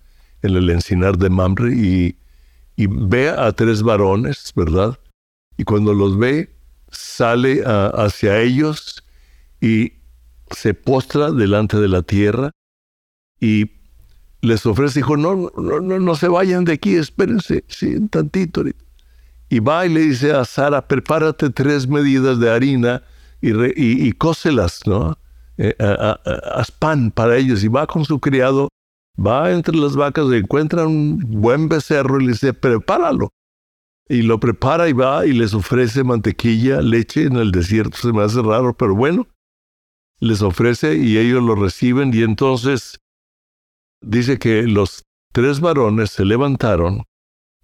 en 0.41 0.55
el 0.55 0.69
encinar 0.69 1.17
de 1.17 1.29
Mamre 1.29 1.73
y, 1.75 2.17
ve 2.77 3.29
a 3.29 3.51
tres 3.51 3.83
varones, 3.83 4.53
¿verdad? 4.55 4.97
Y 5.57 5.63
cuando 5.63 5.93
los 5.93 6.17
ve, 6.17 6.55
sale 6.91 7.63
hacia 7.65 8.41
ellos 8.41 9.03
y 9.59 9.93
se 10.51 10.73
postra 10.73 11.31
delante 11.31 11.77
de 11.77 11.87
la 11.87 12.01
tierra 12.01 12.51
y 13.39 13.71
les 14.41 14.65
ofrece, 14.65 14.99
dijo, 14.99 15.17
no, 15.17 15.51
no, 15.57 15.79
no, 15.79 15.99
no 15.99 16.15
se 16.15 16.27
vayan 16.27 16.65
de 16.65 16.73
aquí, 16.73 16.95
espérense, 16.95 17.63
sí, 17.67 17.95
un 17.95 18.09
tantito. 18.09 18.63
Y 19.49 19.59
va 19.59 19.85
y 19.85 19.93
le 19.93 20.01
dice 20.01 20.33
a 20.33 20.45
Sara, 20.45 20.87
prepárate 20.87 21.49
tres 21.49 21.87
medidas 21.87 22.39
de 22.39 22.51
harina 22.51 23.03
y, 23.41 24.07
y, 24.07 24.11
cócelas, 24.13 24.81
¿no? 24.85 25.17
Eh, 25.57 25.75
haz 25.79 26.71
pan 26.71 27.11
para 27.11 27.37
ellos. 27.37 27.63
Y 27.63 27.67
va 27.67 27.87
con 27.87 28.05
su 28.05 28.19
criado, 28.19 28.69
va 29.19 29.51
entre 29.51 29.75
las 29.75 29.95
vacas, 29.95 30.31
encuentra 30.31 30.87
un 30.87 31.19
buen 31.19 31.67
becerro 31.69 32.19
y 32.19 32.25
le 32.25 32.31
dice, 32.33 32.53
prepáralo. 32.53 33.29
Y 34.07 34.21
lo 34.21 34.39
prepara 34.39 34.87
y 34.87 34.93
va 34.93 35.25
y 35.25 35.33
les 35.33 35.55
ofrece 35.55 36.03
mantequilla, 36.03 36.81
leche 36.81 37.23
en 37.23 37.37
el 37.37 37.51
desierto. 37.51 37.97
Se 37.97 38.13
me 38.13 38.21
hace 38.21 38.41
raro, 38.41 38.75
pero 38.77 38.95
bueno, 38.95 39.27
les 40.19 40.41
ofrece 40.41 40.97
y 40.97 41.17
ellos 41.17 41.43
lo 41.43 41.55
reciben 41.55 42.13
y 42.13 42.23
entonces 42.23 42.99
dice 44.01 44.39
que 44.39 44.63
los 44.63 45.03
tres 45.33 45.59
varones 45.59 46.11
se 46.11 46.25
levantaron 46.25 47.03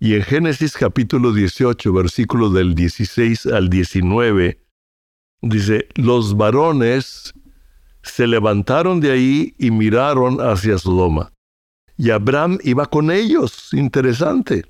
y 0.04 0.16
en 0.16 0.24
Génesis 0.24 0.74
capítulo 0.74 1.32
18, 1.32 1.94
versículo 1.94 2.50
del 2.50 2.74
16 2.74 3.46
al 3.46 3.70
19, 3.70 4.60
dice, 5.44 5.90
los 5.94 6.36
varones 6.36 7.36
se 8.02 8.26
levantaron 8.26 9.00
de 9.00 9.12
ahí 9.12 9.54
y 9.60 9.70
miraron 9.70 10.40
hacia 10.40 10.80
Sodoma. 10.80 11.32
Y 11.98 12.10
Abraham 12.10 12.58
iba 12.64 12.88
con 12.88 13.12
ellos, 13.12 13.72
interesante, 13.74 14.66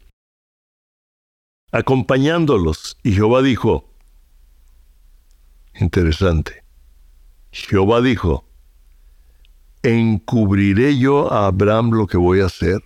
acompañándolos. 1.72 2.98
Y 3.02 3.14
Jehová 3.14 3.42
dijo, 3.42 3.90
interesante, 5.80 6.61
Jehová 7.52 8.02
dijo, 8.02 8.46
¿encubriré 9.84 10.98
yo 10.98 11.32
a 11.32 11.48
Abraham 11.48 11.92
lo 11.92 12.08
que 12.08 12.18
voy 12.18 12.40
a 12.40 12.46
hacer? 12.46 12.82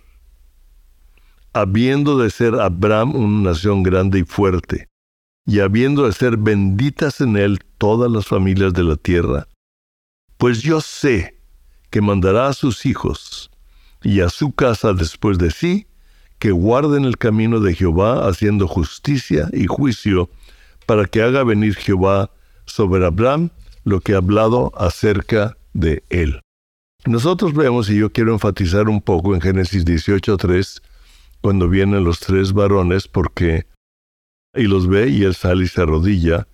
Habiendo 1.52 2.18
de 2.18 2.30
ser 2.30 2.56
Abraham 2.56 3.14
una 3.14 3.50
nación 3.50 3.82
grande 3.82 4.18
y 4.18 4.24
fuerte, 4.24 4.88
y 5.46 5.60
habiendo 5.60 6.06
de 6.06 6.12
ser 6.12 6.36
benditas 6.36 7.20
en 7.20 7.36
él 7.36 7.60
todas 7.78 8.10
las 8.10 8.26
familias 8.26 8.72
de 8.72 8.82
la 8.82 8.96
tierra, 8.96 9.46
pues 10.36 10.62
yo 10.62 10.80
sé 10.80 11.40
que 11.90 12.00
mandará 12.00 12.48
a 12.48 12.52
sus 12.52 12.84
hijos 12.84 13.50
y 14.02 14.20
a 14.20 14.28
su 14.28 14.52
casa 14.52 14.92
después 14.92 15.38
de 15.38 15.50
sí, 15.52 15.86
que 16.38 16.50
guarden 16.50 17.04
el 17.04 17.16
camino 17.16 17.60
de 17.60 17.74
Jehová 17.74 18.28
haciendo 18.28 18.66
justicia 18.66 19.48
y 19.52 19.66
juicio, 19.66 20.28
para 20.84 21.06
que 21.06 21.22
haga 21.22 21.42
venir 21.44 21.76
Jehová 21.76 22.30
sobre 22.66 23.06
Abraham 23.06 23.50
lo 23.86 24.00
que 24.00 24.14
ha 24.14 24.16
hablado 24.16 24.72
acerca 24.76 25.56
de 25.72 26.02
él. 26.10 26.40
Nosotros 27.06 27.54
vemos, 27.54 27.88
y 27.88 27.96
yo 27.96 28.10
quiero 28.10 28.32
enfatizar 28.32 28.88
un 28.88 29.00
poco 29.00 29.32
en 29.32 29.40
Génesis 29.40 29.86
18.3, 29.86 30.82
cuando 31.40 31.68
vienen 31.68 32.02
los 32.02 32.18
tres 32.18 32.52
varones, 32.52 33.06
porque, 33.06 33.64
y 34.54 34.64
los 34.64 34.88
ve, 34.88 35.08
y 35.08 35.22
él 35.22 35.36
sale 35.36 35.64
y 35.64 35.68
se 35.68 35.82
arrodilla, 35.82 36.48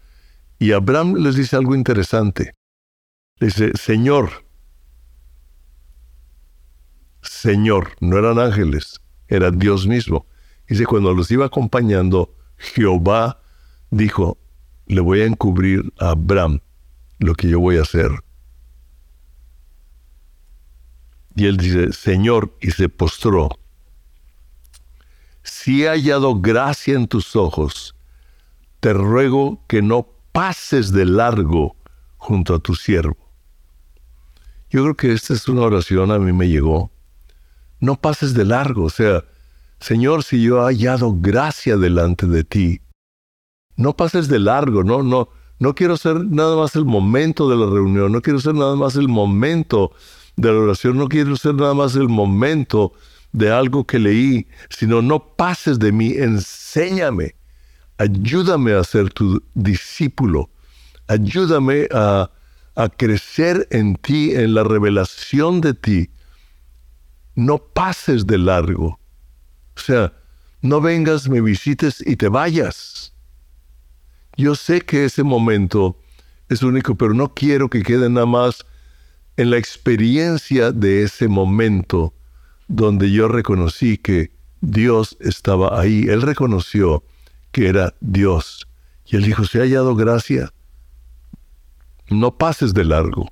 y 0.59 0.73
Abraham 0.73 1.15
les 1.17 1.35
dice 1.35 1.57
algo 1.57 1.75
interesante. 1.75 2.53
Dice, 3.41 3.73
Señor, 3.79 4.29
Señor, 7.23 7.93
no 8.01 8.19
eran 8.19 8.39
ángeles, 8.39 9.01
era 9.27 9.51
Dios 9.51 9.87
mismo. 9.87 10.27
Dice, 10.69 10.85
cuando 10.85 11.15
los 11.15 11.31
iba 11.31 11.47
acompañando, 11.47 12.37
Jehová 12.59 13.41
dijo, 13.91 14.37
le 14.85 15.01
voy 15.01 15.23
a 15.23 15.25
encubrir 15.25 15.95
a 15.99 16.11
Abraham 16.11 16.61
lo 17.23 17.35
que 17.35 17.49
yo 17.49 17.61
voy 17.61 17.79
a 17.79 17.83
hacer. 17.83 18.11
Y 21.35 21.47
él 21.47 21.57
dice, 21.57 21.93
Señor, 21.93 22.57
y 22.61 22.71
se 22.71 22.89
postró. 22.89 23.49
Si 25.43 25.85
he 25.85 25.89
hallado 25.89 26.41
gracia 26.41 26.95
en 26.95 27.09
tus 27.09 27.35
ojos, 27.35 27.95
te 28.81 28.93
ruego 28.93 29.65
que 29.67 29.83
no 29.83 30.09
pases 30.33 30.93
de 30.93 31.05
largo 31.05 31.77
junto 32.17 32.55
a 32.55 32.59
tu 32.59 32.75
siervo. 32.75 33.17
Yo 34.71 34.83
creo 34.83 34.97
que 34.97 35.13
esta 35.13 35.35
es 35.35 35.49
una 35.49 35.63
oración, 35.63 36.11
a 36.11 36.19
mí 36.19 36.33
me 36.33 36.49
llegó. 36.49 36.91
No 37.81 38.01
pases 38.01 38.35
de 38.35 38.45
largo, 38.45 38.85
o 38.85 38.91
sea, 38.91 39.25
Señor, 39.81 40.23
si 40.23 40.43
yo 40.43 40.59
he 40.59 40.75
hallado 40.75 41.15
gracia 41.19 41.77
delante 41.77 42.27
de 42.27 42.45
ti, 42.45 42.81
no 43.77 43.97
pases 43.97 44.29
de 44.29 44.39
largo, 44.39 44.85
no, 44.85 45.03
no, 45.03 45.29
no 45.63 45.77
quiero 45.77 45.97
ser 45.97 46.25
nada 46.25 46.57
más 46.57 46.75
el 46.75 46.85
momento 46.85 47.49
de 47.49 47.55
la 47.55 47.67
reunión, 47.67 48.11
no 48.11 48.21
quiero 48.21 48.41
ser 48.41 48.53
nada 48.53 48.75
más 48.75 48.97
el 48.97 49.07
momento 49.07 49.93
de 50.35 50.53
la 50.53 50.59
oración, 50.59 50.99
no 50.99 51.09
quiero 51.09 51.37
ser 51.37 51.55
nada 51.55 51.73
más 51.73 51.95
el 51.95 52.09
momento 52.09 52.95
de 53.31 53.53
algo 53.53 53.87
que 53.87 54.01
leí, 54.01 54.49
sino 54.71 55.03
no 55.03 55.37
pases 55.37 55.79
de 55.79 55.93
mí, 55.93 56.15
enséñame, 56.15 57.37
ayúdame 57.97 58.73
a 58.73 58.83
ser 58.83 59.11
tu 59.11 59.41
discípulo, 59.55 60.51
ayúdame 61.07 61.87
a, 61.93 62.29
a 62.75 62.89
crecer 62.89 63.69
en 63.71 63.95
ti, 63.95 64.35
en 64.35 64.55
la 64.55 64.65
revelación 64.65 65.61
de 65.61 65.75
ti. 65.75 66.11
No 67.37 67.59
pases 67.59 68.27
de 68.27 68.39
largo. 68.39 68.99
O 69.77 69.81
sea, 69.81 70.13
no 70.61 70.81
vengas, 70.81 71.29
me 71.29 71.41
visites 71.41 72.03
y 72.05 72.17
te 72.17 72.27
vayas. 72.27 73.12
Yo 74.37 74.55
sé 74.55 74.81
que 74.81 75.05
ese 75.05 75.23
momento 75.23 75.97
es 76.49 76.63
único, 76.63 76.95
pero 76.95 77.15
no 77.15 77.35
quiero 77.35 77.69
que 77.69 77.83
quede 77.83 78.09
nada 78.09 78.27
más 78.27 78.65
en 79.37 79.51
la 79.51 79.59
experiencia 79.59 80.73
de 80.73 81.03
ese 81.03 81.29
momento 81.29 82.15
donde 82.69 83.11
yo 83.11 83.29
reconocí 83.29 83.99
que 83.99 84.33
Dios 84.61 85.17
estaba 85.21 85.81
ahí. 85.81 86.05
Él 86.09 86.23
reconoció 86.23 87.05
que 87.51 87.69
era 87.69 87.95
Dios. 88.01 88.67
Y 89.05 89.17
él 89.17 89.25
dijo, 89.25 89.45
se 89.45 89.59
ha 89.59 89.63
hallado 89.63 89.95
gracia. 89.95 90.53
No 92.09 92.37
pases 92.37 92.73
de 92.75 92.85
largo 92.85 93.29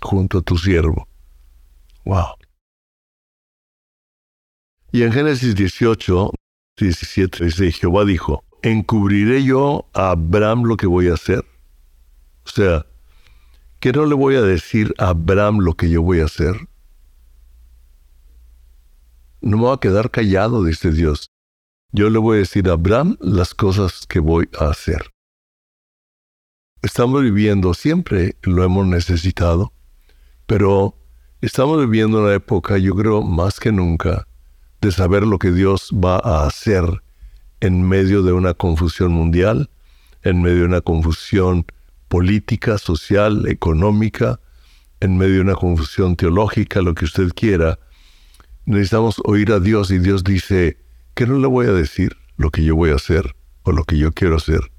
junto 0.00 0.38
a 0.38 0.42
tu 0.42 0.56
siervo. 0.56 1.08
Wow. 2.04 2.34
Y 4.92 5.02
en 5.02 5.12
Génesis 5.12 5.54
18, 5.54 6.30
17 6.76 7.44
dice, 7.44 7.70
Jehová 7.72 8.04
dijo, 8.04 8.44
¿encubriré 8.62 9.44
yo 9.44 9.88
a 9.94 10.10
Abraham 10.10 10.64
lo 10.64 10.76
que 10.76 10.86
voy 10.86 11.08
a 11.08 11.14
hacer? 11.14 11.44
O 12.44 12.48
sea, 12.48 12.86
¿qué 13.78 13.92
no 13.92 14.06
le 14.06 14.14
voy 14.14 14.34
a 14.36 14.42
decir 14.42 14.94
a 14.98 15.08
Abraham 15.10 15.58
lo 15.58 15.74
que 15.74 15.90
yo 15.90 16.02
voy 16.02 16.20
a 16.20 16.26
hacer? 16.26 16.54
No 19.40 19.56
me 19.56 19.62
voy 19.64 19.74
a 19.74 19.80
quedar 19.80 20.10
callado, 20.10 20.64
dice 20.64 20.90
Dios. 20.90 21.30
Yo 21.92 22.10
le 22.10 22.18
voy 22.18 22.36
a 22.36 22.40
decir 22.40 22.68
a 22.68 22.72
Abraham 22.72 23.16
las 23.20 23.54
cosas 23.54 24.06
que 24.06 24.20
voy 24.20 24.48
a 24.58 24.68
hacer. 24.68 25.10
Estamos 26.82 27.22
viviendo, 27.22 27.74
siempre 27.74 28.36
lo 28.42 28.64
hemos 28.64 28.86
necesitado, 28.86 29.72
pero 30.46 30.96
estamos 31.40 31.78
viviendo 31.78 32.22
una 32.22 32.34
época, 32.34 32.78
yo 32.78 32.94
creo, 32.94 33.22
más 33.22 33.60
que 33.60 33.72
nunca, 33.72 34.26
de 34.80 34.92
saber 34.92 35.26
lo 35.26 35.38
que 35.38 35.52
Dios 35.52 35.90
va 35.92 36.16
a 36.18 36.46
hacer 36.46 37.02
en 37.60 37.86
medio 37.86 38.22
de 38.22 38.32
una 38.32 38.54
confusión 38.54 39.12
mundial, 39.12 39.70
en 40.22 40.42
medio 40.42 40.60
de 40.60 40.64
una 40.64 40.80
confusión 40.80 41.66
política, 42.08 42.78
social, 42.78 43.46
económica, 43.46 44.40
en 45.00 45.16
medio 45.16 45.36
de 45.36 45.40
una 45.42 45.54
confusión 45.54 46.16
teológica, 46.16 46.82
lo 46.82 46.94
que 46.94 47.04
usted 47.04 47.30
quiera. 47.34 47.78
Necesitamos 48.64 49.20
oír 49.24 49.52
a 49.52 49.60
Dios 49.60 49.90
y 49.90 49.98
Dios 49.98 50.24
dice, 50.24 50.78
que 51.14 51.26
no 51.26 51.38
le 51.38 51.46
voy 51.46 51.66
a 51.66 51.72
decir 51.72 52.16
lo 52.36 52.50
que 52.50 52.64
yo 52.64 52.74
voy 52.76 52.90
a 52.90 52.94
hacer 52.94 53.34
o 53.62 53.72
lo 53.72 53.84
que 53.84 53.98
yo 53.98 54.12
quiero 54.12 54.36
hacer. 54.36 54.72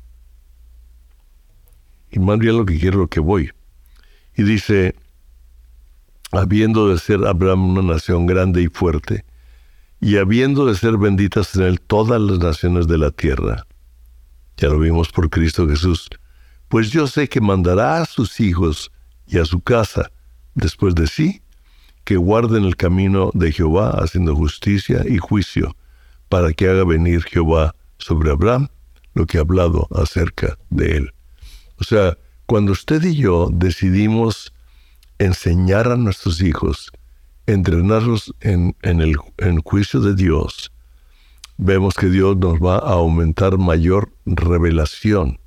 Y 2.10 2.20
más 2.20 2.40
bien 2.40 2.58
lo 2.58 2.66
que 2.66 2.80
quiero, 2.80 2.98
lo 2.98 3.08
que 3.08 3.20
voy. 3.20 3.52
Y 4.36 4.44
dice, 4.44 4.96
habiendo 6.32 6.90
de 6.90 6.98
ser 6.98 7.26
Abraham 7.26 7.78
una 7.78 7.94
nación 7.94 8.26
grande 8.26 8.62
y 8.62 8.68
fuerte, 8.68 9.24
y 10.02 10.18
habiendo 10.18 10.66
de 10.66 10.76
ser 10.76 10.98
benditas 10.98 11.56
en 11.56 11.62
él 11.62 11.80
todas 11.80 12.20
las 12.20 12.40
naciones 12.40 12.88
de 12.88 12.98
la 12.98 13.12
tierra. 13.12 13.68
Ya 14.58 14.70
lo 14.70 14.80
vimos 14.80 15.10
por 15.10 15.30
Cristo 15.30 15.68
Jesús. 15.68 16.10
Pues 16.68 16.90
yo 16.90 17.06
sé 17.06 17.30
que 17.30 17.40
mandará 17.40 18.02
a 18.02 18.06
sus 18.06 18.40
hijos 18.40 18.92
y 19.28 19.38
a 19.38 19.46
su 19.46 19.62
casa 19.62 20.12
después 20.56 20.96
de 20.96 21.08
sí, 21.08 21.42
que 22.04 22.18
guarden 22.18 22.66
el 22.66 22.76
camino 22.76 23.30
de 23.34 23.52
Jehová 23.52 23.92
haciendo 23.92 24.36
justicia 24.36 25.06
y 25.08 25.18
juicio, 25.18 25.76
para 26.30 26.52
que 26.52 26.68
haga 26.68 26.84
venir 26.84 27.24
Jehová 27.24 27.76
sobre 28.00 28.32
Abraham 28.32 28.70
lo 29.14 29.26
que 29.26 29.38
ha 29.38 29.42
hablado 29.42 29.88
acerca 29.92 30.58
de 30.70 30.98
él. 30.98 31.14
O 31.78 31.84
sea, 31.84 32.18
cuando 32.46 32.72
usted 32.72 33.04
y 33.04 33.16
yo 33.16 33.50
decidimos 33.52 34.54
enseñar 35.20 35.90
a 35.90 35.98
nuestros 35.98 36.42
hijos, 36.42 36.92
entrenarlos 37.46 38.34
en, 38.42 38.76
el 38.82 39.18
en 39.38 39.62
juicio 39.62 40.00
de 40.00 40.16
Dios, 40.16 40.72
vemos 41.58 41.96
que 41.96 42.08
Dios 42.08 42.38
nos 42.38 42.60
va 42.60 42.78
a 42.78 42.94
aumentar 42.94 43.58
mayor 43.58 44.12
revelación. 44.26 45.40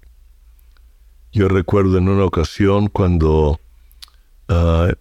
Yo 1.32 1.48
recuerdo 1.48 1.98
en 1.98 2.08
una 2.08 2.24
ocasión 2.24 2.88
cuando 2.88 3.60
ah, 4.48 4.92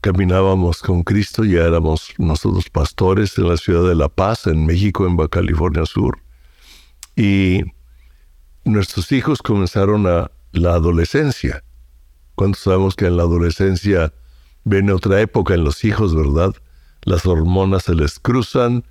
caminábamos 0.00 0.82
con 0.82 1.02
Cristo, 1.02 1.44
ya 1.44 1.64
éramos 1.64 2.14
nosotros 2.18 2.70
pastores 2.70 3.36
en 3.38 3.48
la 3.48 3.56
ciudad 3.56 3.88
de 3.88 3.96
La 3.96 4.08
Paz, 4.08 4.46
en 4.46 4.64
México, 4.64 5.06
en 5.06 5.16
Baja 5.16 5.30
California 5.30 5.84
Sur, 5.84 6.20
y 7.16 7.62
nuestros 8.64 9.10
hijos 9.10 9.42
comenzaron 9.42 10.06
a 10.06 10.30
la 10.52 10.74
adolescencia. 10.74 11.64
Cuando 12.34 12.56
sabemos 12.56 12.94
que 12.94 13.06
en 13.06 13.16
la 13.16 13.24
adolescencia 13.24 14.12
viene 14.66 14.92
otra 14.92 15.20
época 15.20 15.54
en 15.54 15.64
los 15.64 15.84
hijos, 15.84 16.14
¿verdad? 16.14 16.52
Las 17.04 17.24
hormonas 17.24 17.84
se 17.84 17.94
les 17.94 18.18
cruzan, 18.18 18.84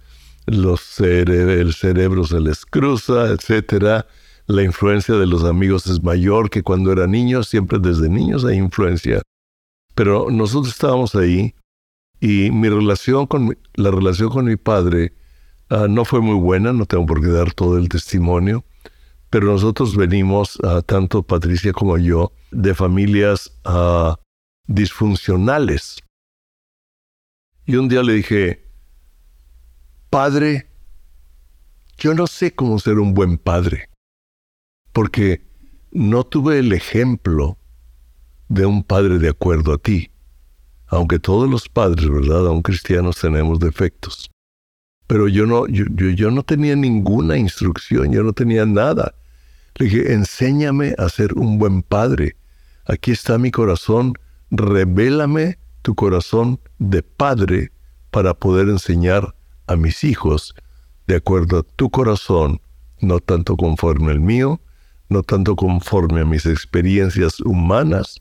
el 0.48 1.74
cerebro 1.74 2.24
se 2.24 2.40
les 2.40 2.66
cruza, 2.66 3.28
etcétera. 3.28 4.08
La 4.48 4.64
influencia 4.64 5.16
de 5.16 5.28
los 5.28 5.44
amigos 5.44 5.88
es 5.88 6.02
mayor 6.02 6.50
que 6.50 6.64
cuando 6.64 6.94
eran 6.94 7.12
niños, 7.12 7.50
siempre 7.50 7.78
desde 7.80 8.08
niños 8.08 8.46
hay 8.46 8.58
influencia. 8.58 9.22
Pero 9.96 10.32
nosotros 10.32 10.74
estábamos 10.74 11.14
ahí 11.14 11.54
y 12.22 12.52
mi 12.52 12.70
relación 12.70 13.26
con 13.26 13.58
la 13.74 13.92
relación 13.92 14.30
con 14.30 14.46
mi 14.46 14.56
padre 14.56 15.14
ah, 15.70 15.88
no 15.90 16.06
fue 16.06 16.22
muy 16.22 16.36
buena, 16.36 16.72
no 16.72 16.86
tengo 16.86 17.06
por 17.06 17.22
qué 17.22 17.28
dar 17.28 17.54
todo 17.54 17.78
el 17.78 17.90
testimonio, 17.90 18.64
pero 19.30 19.48
nosotros 19.48 19.98
venimos, 19.98 20.58
uh, 20.64 20.82
tanto 20.84 21.24
Patricia 21.24 21.74
como 21.74 21.98
yo, 21.98 22.32
de 22.52 22.74
familias 22.74 23.52
ah, 23.66 24.16
disfuncionales. 24.68 26.04
Y 27.66 27.76
un 27.76 27.88
día 27.88 28.04
le 28.04 28.14
dije, 28.14 28.64
padre, 30.10 30.70
yo 31.98 32.14
no 32.14 32.28
sé 32.28 32.54
cómo 32.54 32.80
ser 32.80 33.00
un 33.00 33.14
buen 33.14 33.38
padre, 33.38 33.90
porque 34.92 35.42
no 35.92 36.24
tuve 36.26 36.60
el 36.60 36.74
ejemplo 36.74 37.58
de 38.50 38.66
un 38.66 38.84
padre 38.84 39.18
de 39.18 39.30
acuerdo 39.30 39.74
a 39.74 39.78
ti, 39.78 40.12
aunque 40.88 41.20
todos 41.20 41.50
los 41.50 41.68
padres, 41.70 42.08
¿verdad? 42.10 42.48
Aun 42.48 42.62
cristianos 42.62 43.20
tenemos 43.20 43.60
defectos. 43.60 44.30
Pero 45.08 45.28
yo 45.28 45.46
no, 45.46 45.68
yo, 45.68 45.86
yo 45.88 46.32
no 46.32 46.44
tenía 46.44 46.76
ninguna 46.76 47.38
instrucción, 47.38 48.12
yo 48.12 48.24
no 48.24 48.34
tenía 48.34 48.66
nada. 48.66 49.16
Le 49.76 49.86
dije, 49.86 50.14
enséñame 50.14 50.96
a 50.98 51.10
ser 51.10 51.34
un 51.34 51.60
buen 51.60 51.84
padre. 51.84 52.36
Aquí 52.86 53.12
está 53.12 53.38
mi 53.38 53.52
corazón, 53.52 54.14
revélame 54.52 55.58
tu 55.82 55.96
corazón 55.96 56.60
de 56.80 57.04
padre 57.04 57.72
para 58.12 58.34
poder 58.34 58.70
enseñar 58.70 59.36
a 59.68 59.76
mis 59.76 60.04
hijos 60.04 60.56
de 61.08 61.18
acuerdo 61.18 61.60
a 61.60 61.64
tu 61.64 61.90
corazón, 61.90 62.62
no 63.00 63.20
tanto 63.20 63.56
conforme 63.56 64.12
al 64.12 64.20
mío, 64.20 64.60
no 65.10 65.22
tanto 65.22 65.56
conforme 65.56 66.22
a 66.22 66.26
mis 66.26 66.46
experiencias 66.46 67.40
humanas, 67.42 68.20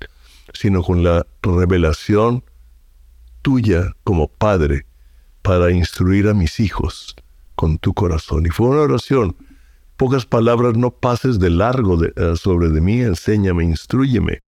sino 0.53 0.83
con 0.83 1.03
la 1.03 1.27
revelación 1.43 2.45
tuya 3.43 3.93
como 4.05 4.29
padre 4.29 4.87
para 5.43 5.71
instruir 5.71 6.29
a 6.29 6.35
mis 6.35 6.61
hijos 6.61 7.17
con 7.55 7.79
tu 7.79 7.95
corazón. 7.95 8.47
Y 8.47 8.51
fue 8.51 8.69
una 8.69 8.83
oración. 8.83 9.37
Pocas 9.97 10.27
palabras, 10.27 10.77
no 10.77 10.91
pases 10.91 11.39
de 11.39 11.51
largo 11.51 12.03
eh, 12.03 12.37
sobre 12.37 12.69
de 12.71 12.81
mí, 12.81 13.01
enséñame, 13.01 13.65
instruyeme. 13.65 14.41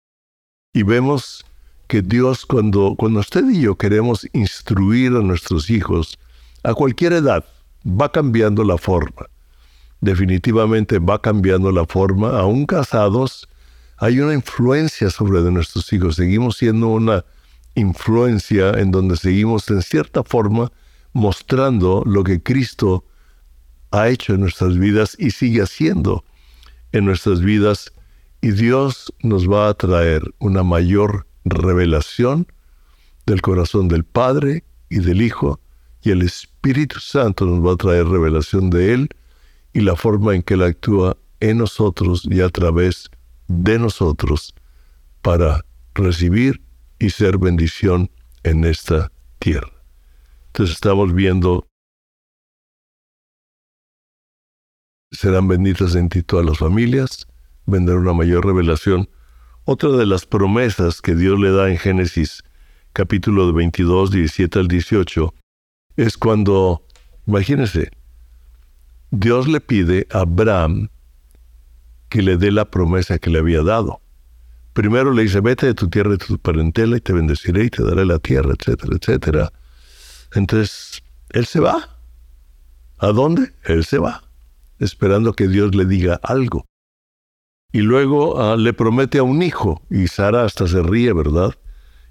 Y 0.74 0.84
vemos 0.84 1.46
que 1.88 2.02
Dios, 2.02 2.46
cuando, 2.46 2.96
cuando 2.98 3.20
usted 3.20 3.50
y 3.50 3.62
yo 3.62 3.76
queremos 3.76 4.28
instruir 4.34 5.14
a 5.14 5.22
nuestros 5.22 5.70
hijos, 5.70 6.18
a 6.64 6.74
cualquier 6.74 7.14
edad, 7.14 7.46
va 7.86 8.12
cambiando 8.12 8.64
la 8.64 8.78
forma. 8.78 9.28
Definitivamente 10.02 11.00
va 11.00 11.22
cambiando 11.22 11.72
la 11.72 11.86
forma. 11.86 12.40
Aún 12.40 12.66
casados, 12.66 13.48
hay 13.98 14.20
una 14.20 14.34
influencia 14.34 15.10
sobre 15.10 15.42
de 15.42 15.52
nuestros 15.52 15.92
hijos. 15.94 16.16
Seguimos 16.16 16.58
siendo 16.58 16.88
una 16.88 17.24
influencia 17.76 18.72
en 18.72 18.92
donde 18.92 19.18
seguimos 19.18 19.70
en 19.70 19.82
cierta 19.82 20.24
forma 20.24 20.72
mostrando 21.14 22.04
lo 22.06 22.24
que 22.24 22.42
Cristo 22.42 23.06
ha 23.92 24.10
hecho 24.10 24.34
en 24.34 24.42
nuestras 24.42 24.78
vidas 24.78 25.16
y 25.20 25.32
sigue 25.32 25.62
haciendo 25.62 26.26
en 26.92 27.06
nuestras 27.06 27.42
vidas. 27.42 27.94
Y 28.42 28.52
Dios 28.52 29.14
nos 29.22 29.50
va 29.50 29.70
a 29.70 29.74
traer 29.74 30.22
una 30.40 30.64
mayor 30.64 31.26
revelación 31.46 32.48
del 33.26 33.42
corazón 33.42 33.88
del 33.88 34.04
Padre 34.04 34.64
y 34.90 35.00
del 35.00 35.22
Hijo 35.22 35.60
y 36.02 36.12
el 36.12 36.22
Espíritu 36.22 37.00
Santo 37.00 37.46
nos 37.46 37.66
va 37.66 37.74
a 37.74 37.78
traer 37.78 38.08
revelación 38.08 38.70
de 38.70 38.94
Él 38.94 39.10
y 39.74 39.82
la 39.82 39.96
forma 39.96 40.36
en 40.36 40.44
que 40.44 40.56
Él 40.56 40.64
actúa 40.64 41.18
en 41.40 41.58
nosotros 41.58 42.28
y 42.30 42.42
a 42.42 42.50
través 42.50 43.10
de 43.48 43.80
nosotros 43.80 44.54
para 45.22 45.66
recibir 45.94 46.62
y 47.00 47.10
ser 47.10 47.38
bendición 47.38 48.10
en 48.44 48.64
esta 48.66 49.12
tierra. 49.40 49.72
Entonces 50.48 50.76
estamos 50.76 51.14
viendo, 51.14 51.68
serán 55.12 55.48
benditas 55.48 55.96
en 55.96 56.10
ti 56.10 56.24
todas 56.24 56.46
las 56.46 56.58
familias, 56.58 57.28
vendrá 57.66 57.96
una 57.96 58.14
mayor 58.14 58.46
revelación. 58.46 59.10
Otra 59.68 59.90
de 59.90 60.06
las 60.06 60.28
promesas 60.28 61.02
que 61.02 61.16
Dios 61.16 61.40
le 61.40 61.50
da 61.50 61.72
en 61.72 61.80
Génesis 61.80 62.44
capítulo 62.94 63.52
22, 63.52 64.12
17 64.12 64.60
al 64.60 64.68
18, 64.68 65.34
es 65.98 66.18
cuando, 66.18 66.86
imagínense, 67.26 67.90
Dios 69.10 69.48
le 69.48 69.62
pide 69.62 70.06
a 70.12 70.20
Abraham 70.20 70.90
que 72.10 72.22
le 72.22 72.38
dé 72.38 72.52
la 72.52 72.66
promesa 72.66 73.18
que 73.18 73.32
le 73.32 73.40
había 73.40 73.64
dado. 73.64 74.02
Primero 74.74 75.12
le 75.12 75.24
dice, 75.24 75.42
vete 75.42 75.66
de 75.66 75.74
tu 75.74 75.90
tierra 75.90 76.10
y 76.10 76.18
de 76.18 76.26
tu 76.26 76.38
parentela 76.38 76.98
y 76.98 77.02
te 77.02 77.14
bendeciré 77.14 77.64
y 77.64 77.70
te 77.72 77.82
daré 77.82 78.06
la 78.06 78.20
tierra, 78.20 78.54
etcétera, 78.56 78.98
etcétera. 79.02 79.54
Entonces, 80.36 81.02
él 81.32 81.48
se 81.48 81.60
va. 81.60 81.98
¿A 83.00 83.08
dónde? 83.08 83.52
Él 83.64 83.84
se 83.84 83.98
va, 83.98 84.30
esperando 84.78 85.34
que 85.34 85.48
Dios 85.48 85.74
le 85.74 85.86
diga 85.86 86.20
algo. 86.22 86.66
Y 87.76 87.82
luego 87.82 88.42
ah, 88.42 88.56
le 88.56 88.72
promete 88.72 89.18
a 89.18 89.24
un 89.24 89.44
hijo, 89.44 89.82
y 89.90 90.08
Sara 90.08 90.46
hasta 90.46 90.66
se 90.66 90.82
ríe, 90.82 91.12
¿verdad? 91.12 91.54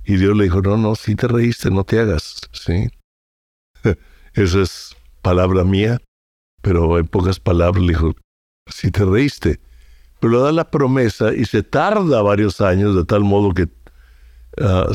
Y 0.04 0.16
Dios 0.16 0.36
le 0.36 0.44
dijo, 0.44 0.60
no, 0.60 0.76
no, 0.76 0.94
si 0.94 1.16
te 1.16 1.26
reíste, 1.26 1.70
no 1.70 1.84
te 1.84 2.00
hagas, 2.00 2.42
¿sí? 2.52 2.90
Esa 4.34 4.60
es 4.60 4.94
palabra 5.22 5.64
mía, 5.64 6.02
pero 6.60 6.98
en 6.98 7.06
pocas 7.06 7.40
palabras 7.40 7.82
le 7.82 7.94
dijo, 7.94 8.14
si 8.66 8.90
te 8.90 9.06
reíste. 9.06 9.58
Pero 10.20 10.42
da 10.42 10.52
la 10.52 10.70
promesa 10.70 11.32
y 11.32 11.46
se 11.46 11.62
tarda 11.62 12.20
varios 12.20 12.60
años, 12.60 12.94
de 12.94 13.06
tal 13.06 13.24
modo 13.24 13.54
que 13.54 13.66
ah, 14.60 14.92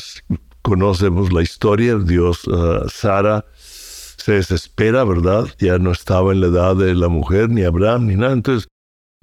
conocemos 0.62 1.34
la 1.34 1.42
historia. 1.42 1.96
Dios, 1.96 2.48
ah, 2.54 2.84
Sara 2.88 3.44
se 3.56 4.34
desespera, 4.34 5.04
¿verdad? 5.04 5.48
Ya 5.58 5.80
no 5.80 5.92
estaba 5.92 6.32
en 6.32 6.42
la 6.42 6.48
edad 6.48 6.76
de 6.76 6.94
la 6.94 7.08
mujer, 7.08 7.50
ni 7.50 7.64
Abraham, 7.64 8.06
ni 8.06 8.16
nada. 8.18 8.34
Entonces 8.34 8.68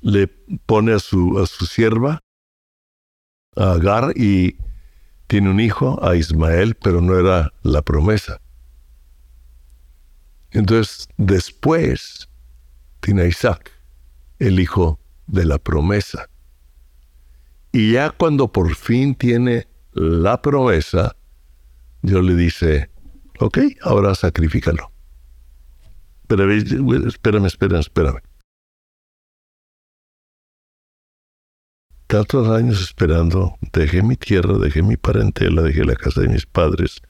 le 0.01 0.29
pone 0.67 0.93
a 0.93 0.99
su, 0.99 1.39
a 1.39 1.47
su 1.47 1.67
sierva, 1.67 2.21
a 3.57 3.73
Agar, 3.73 4.13
y 4.17 4.57
tiene 5.27 5.51
un 5.51 5.61
hijo, 5.61 6.03
a 6.05 6.17
Ismael, 6.17 6.75
pero 6.75 7.01
no 7.01 7.19
era 7.19 7.53
la 7.63 7.83
promesa. 7.83 8.41
Entonces, 10.51 11.09
después 11.17 12.29
tiene 13.01 13.23
a 13.23 13.27
Isaac, 13.27 13.73
el 14.39 14.61
hijo 14.61 15.01
de 15.27 15.45
la 15.45 15.59
promesa. 15.59 16.29
Y 17.73 17.93
ya 17.93 18.11
cuando 18.11 18.53
por 18.53 18.75
fin 18.75 19.15
tiene 19.15 19.69
la 19.93 20.41
promesa, 20.41 21.17
Dios 22.03 22.25
le 22.25 22.35
dice, 22.35 22.91
ok, 23.41 23.59
ahora 23.83 24.15
sacrifícalo. 24.15 24.93
Pero 26.27 26.51
espérame, 26.53 27.47
espérame, 27.47 27.81
espérame. 27.81 28.21
Tantos 32.07 32.49
años 32.49 32.81
esperando, 32.81 33.57
dejé 33.73 34.03
mi 34.03 34.17
tierra, 34.17 34.59
dejé 34.59 34.83
mi 34.83 34.97
parentela, 34.97 35.63
dejé 35.63 35.85
la 35.85 35.97
casa 35.97 36.21
de 36.21 36.29
mis 36.29 36.47
padres, 36.47 37.03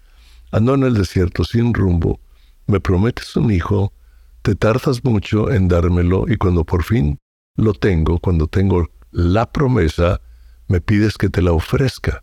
ando 0.52 0.74
en 0.74 0.85
el 0.85 0.94
desierto 0.94 1.44
sin 1.44 1.74
rumbo, 1.74 2.18
me 2.66 2.80
prometes 2.80 3.37
un 3.37 3.50
hijo, 3.50 3.92
te 4.40 4.54
tardas 4.54 5.04
mucho 5.04 5.50
en 5.50 5.68
dármelo 5.68 6.24
y 6.28 6.37
cuando 6.37 6.64
por 6.64 6.82
fin 6.82 7.18
lo 7.56 7.74
tengo, 7.74 8.18
cuando 8.18 8.46
tengo 8.46 8.88
la 9.11 9.50
promesa, 9.52 10.20
me 10.68 10.80
pides 10.80 11.18
que 11.18 11.28
te 11.28 11.42
la 11.42 11.52
ofrezca. 11.52 12.22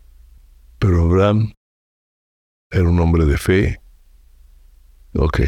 Pero 0.78 1.02
Abraham 1.02 1.52
era 2.70 2.88
un 2.88 2.98
hombre 2.98 3.24
de 3.24 3.38
fe. 3.38 3.80
Ok. 5.14 5.40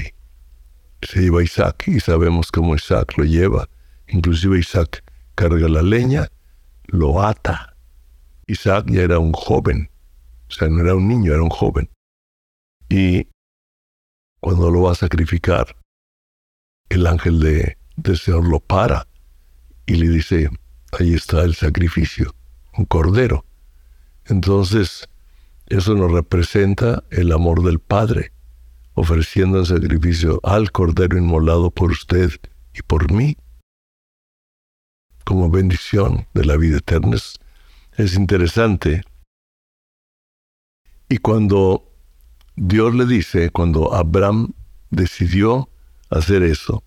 Se 1.02 1.20
lleva 1.20 1.42
Isaac 1.42 1.88
y 1.88 2.00
sabemos 2.00 2.52
cómo 2.52 2.74
Isaac 2.74 3.18
lo 3.18 3.24
lleva. 3.24 3.68
Inclusive 4.08 4.58
Isaac 4.58 5.04
carga 5.34 5.68
la 5.68 5.82
leña, 5.82 6.28
lo 6.88 7.22
ata. 7.22 7.76
Isaac 8.46 8.86
ya 8.88 9.02
era 9.02 9.18
un 9.18 9.32
joven. 9.32 9.90
O 10.48 10.52
sea, 10.52 10.68
no 10.68 10.80
era 10.80 10.94
un 10.94 11.08
niño, 11.08 11.32
era 11.32 11.42
un 11.42 11.50
joven. 11.50 11.90
Y 12.88 13.28
cuando 14.40 14.70
lo 14.70 14.82
va 14.82 14.92
a 14.92 14.94
sacrificar, 14.94 15.76
el 16.88 17.06
ángel 17.06 17.40
de, 17.40 17.78
del 17.96 18.18
Señor 18.18 18.46
lo 18.48 18.60
para 18.60 19.08
y 19.86 19.94
le 19.94 20.08
dice, 20.08 20.48
ahí 20.98 21.14
está 21.14 21.42
el 21.42 21.54
sacrificio, 21.54 22.34
un 22.76 22.84
cordero. 22.84 23.44
Entonces, 24.26 25.08
eso 25.66 25.94
nos 25.94 26.12
representa 26.12 27.02
el 27.10 27.32
amor 27.32 27.62
del 27.64 27.80
Padre, 27.80 28.32
ofreciendo 28.94 29.60
el 29.60 29.66
sacrificio 29.66 30.40
al 30.42 30.70
cordero 30.70 31.18
inmolado 31.18 31.70
por 31.70 31.90
usted 31.90 32.30
y 32.74 32.82
por 32.82 33.12
mí, 33.12 33.36
como 35.26 35.50
bendición 35.50 36.28
de 36.34 36.44
la 36.44 36.56
vida 36.56 36.78
eterna. 36.78 37.16
Es, 37.96 38.14
interesante. 38.14 39.02
Y 41.08 41.18
cuando 41.18 41.82
Dios 42.54 42.94
le 42.94 43.06
dice, 43.06 43.50
cuando 43.50 43.92
Abraham 43.92 44.52
decidió 44.90 45.68
hacer 46.10 46.44
eso, 46.44 46.84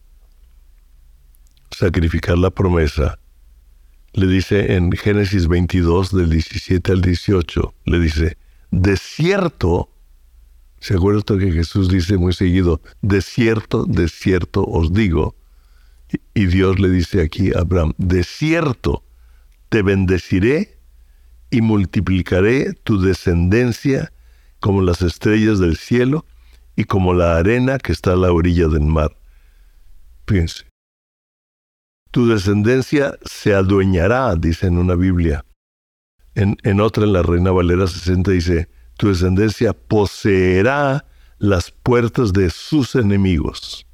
sacrificar 1.69 2.38
la 2.38 2.49
promesa, 2.49 3.19
le 4.13 4.28
dice 4.28 4.73
en 4.73 4.93
Génesis 4.93 5.47
22 5.47 6.15
del 6.15 6.30
17 6.30 6.93
al 6.93 7.02
18, 7.02 7.73
le 7.86 7.99
dice, 7.99 8.38
de 8.71 8.95
cierto, 8.95 9.89
se 10.80 10.93
acuerda 10.93 11.38
que 11.38 11.52
Jesús 11.52 11.89
dice 11.89 12.17
muy 12.17 12.32
seguido, 12.32 12.82
de 13.02 13.21
cierto, 13.21 13.84
de 13.84 14.08
cierto 14.08 14.63
os 14.63 14.93
digo, 14.93 15.36
y 16.34 16.45
Dios 16.48 16.80
le 16.80 16.89
dice 16.89 17.22
aquí 17.22 17.52
a 17.54 17.60
Abraham, 17.60 17.93
de 17.98 18.24
cierto 18.24 19.04
te 19.69 19.82
bendeciré 19.82 20.80
y 21.52 21.62
multiplicaré 21.62 22.74
tu 22.74 23.00
descendencia 23.00 24.12
como 24.60 24.82
las 24.82 25.02
estrellas 25.02 25.60
del 25.60 25.78
cielo 25.78 26.26
y 26.76 26.86
como 26.86 27.13
la 27.13 27.38
arena 27.38 27.78
que 27.78 27.91
está 27.91 28.13
a 28.13 28.15
la 28.15 28.32
orilla 28.32 28.67
del 28.67 28.82
mar. 28.82 29.15
Fíjense, 30.28 30.65
tu 32.12 32.28
descendencia 32.28 33.17
se 33.24 33.54
adueñará, 33.54 34.36
dice 34.36 34.67
en 34.67 34.78
una 34.78 34.95
Biblia. 34.95 35.45
En, 36.36 36.58
en 36.63 36.80
otra, 36.80 37.04
en 37.04 37.13
la 37.13 37.22
Reina 37.22 37.52
Valera 37.52 37.88
60, 37.88 38.32
dice, 38.32 38.69
tu 38.98 39.10
descendencia 39.10 39.74
poseerá 39.74 41.06
las 41.38 41.72
puertas 41.72 42.34
de 42.34 42.50
sus 42.50 42.95
enemigos. 42.95 43.86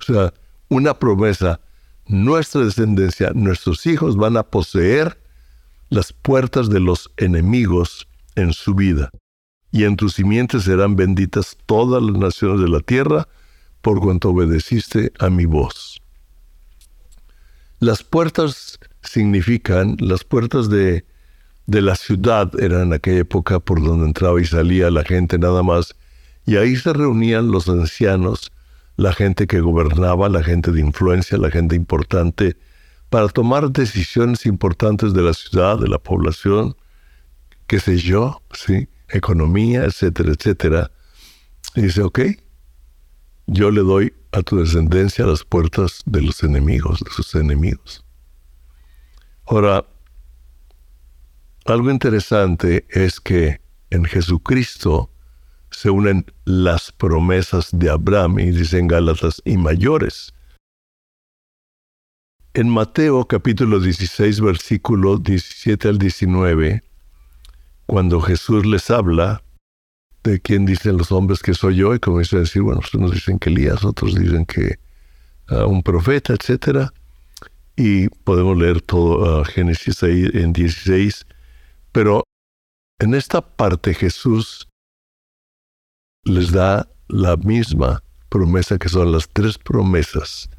O 0.00 0.04
sea, 0.04 0.34
una 0.68 0.98
promesa, 0.98 1.60
nuestra 2.06 2.62
descendencia, 2.62 3.32
nuestros 3.34 3.86
hijos 3.86 4.16
van 4.16 4.36
a 4.36 4.42
poseer 4.42 5.18
las 5.90 6.12
puertas 6.12 6.68
de 6.68 6.80
los 6.80 7.10
enemigos 7.16 8.08
en 8.34 8.52
su 8.52 8.74
vida. 8.74 9.10
Y 9.70 9.84
en 9.84 9.96
tus 9.96 10.14
simientes 10.14 10.64
serán 10.64 10.96
benditas 10.96 11.56
todas 11.66 12.02
las 12.02 12.16
naciones 12.16 12.60
de 12.60 12.68
la 12.68 12.80
tierra, 12.80 13.28
por 13.82 14.00
cuanto 14.00 14.30
obedeciste 14.30 15.12
a 15.18 15.30
mi 15.30 15.44
voz. 15.44 16.00
Las 17.80 18.02
puertas 18.02 18.78
significan, 19.02 19.96
las 20.00 20.24
puertas 20.24 20.68
de, 20.68 21.04
de 21.66 21.82
la 21.82 21.94
ciudad 21.94 22.50
eran 22.60 22.88
en 22.88 22.92
aquella 22.94 23.20
época 23.20 23.60
por 23.60 23.82
donde 23.82 24.06
entraba 24.06 24.40
y 24.40 24.46
salía 24.46 24.90
la 24.90 25.04
gente 25.04 25.38
nada 25.38 25.62
más, 25.62 25.94
y 26.44 26.56
ahí 26.56 26.76
se 26.76 26.92
reunían 26.92 27.50
los 27.50 27.68
ancianos, 27.68 28.50
la 28.98 29.12
gente 29.12 29.46
que 29.46 29.60
gobernaba, 29.60 30.28
la 30.28 30.42
gente 30.42 30.72
de 30.72 30.80
influencia, 30.80 31.38
la 31.38 31.52
gente 31.52 31.76
importante, 31.76 32.56
para 33.10 33.28
tomar 33.28 33.70
decisiones 33.70 34.44
importantes 34.44 35.14
de 35.14 35.22
la 35.22 35.34
ciudad, 35.34 35.78
de 35.78 35.86
la 35.86 35.98
población, 35.98 36.76
qué 37.68 37.78
sé 37.78 37.98
yo, 37.98 38.42
sí, 38.52 38.88
economía, 39.08 39.84
etcétera, 39.84 40.32
etcétera. 40.32 40.90
Y 41.76 41.82
dice, 41.82 42.02
ok, 42.02 42.20
yo 43.46 43.70
le 43.70 43.82
doy 43.82 44.12
a 44.32 44.42
tu 44.42 44.56
descendencia 44.56 45.24
las 45.26 45.44
puertas 45.44 46.02
de 46.04 46.20
los 46.20 46.42
enemigos, 46.42 46.98
de 46.98 47.10
sus 47.12 47.36
enemigos. 47.36 48.04
Ahora, 49.46 49.86
algo 51.66 51.88
interesante 51.92 52.84
es 52.90 53.20
que 53.20 53.60
en 53.90 54.04
Jesucristo 54.06 55.08
se 55.78 55.90
unen 55.90 56.26
las 56.44 56.90
promesas 56.90 57.68
de 57.70 57.88
Abraham 57.88 58.40
y 58.40 58.50
dicen 58.50 58.88
Gálatas 58.88 59.40
y 59.44 59.56
mayores. 59.56 60.34
En 62.52 62.68
Mateo 62.68 63.28
capítulo 63.28 63.78
16 63.78 64.40
versículo 64.40 65.18
17 65.18 65.86
al 65.86 65.98
19, 65.98 66.82
cuando 67.86 68.20
Jesús 68.20 68.66
les 68.66 68.90
habla, 68.90 69.44
de 70.24 70.40
quién 70.40 70.66
dicen 70.66 70.96
los 70.96 71.12
hombres 71.12 71.38
que 71.44 71.54
soy 71.54 71.76
yo, 71.76 71.94
y 71.94 72.00
comienza 72.00 72.38
a 72.38 72.40
decir, 72.40 72.62
bueno, 72.62 72.80
unos 72.94 73.12
dicen 73.12 73.38
que 73.38 73.50
Elías, 73.50 73.84
otros 73.84 74.16
dicen 74.16 74.46
que 74.46 74.80
ah, 75.46 75.64
un 75.64 75.84
profeta, 75.84 76.34
etc. 76.34 76.90
Y 77.76 78.08
podemos 78.08 78.58
leer 78.58 78.80
todo 78.80 79.42
uh, 79.42 79.44
Génesis 79.44 80.02
ahí 80.02 80.28
en 80.34 80.52
16, 80.52 81.24
pero 81.92 82.24
en 82.98 83.14
esta 83.14 83.40
parte 83.40 83.94
Jesús 83.94 84.67
les 86.28 86.52
da 86.52 86.88
la 87.08 87.36
misma 87.36 88.02
promesa 88.28 88.78
que 88.78 88.88
son 88.88 89.12
las 89.12 89.28
tres 89.28 89.58
promesas. 89.58 90.50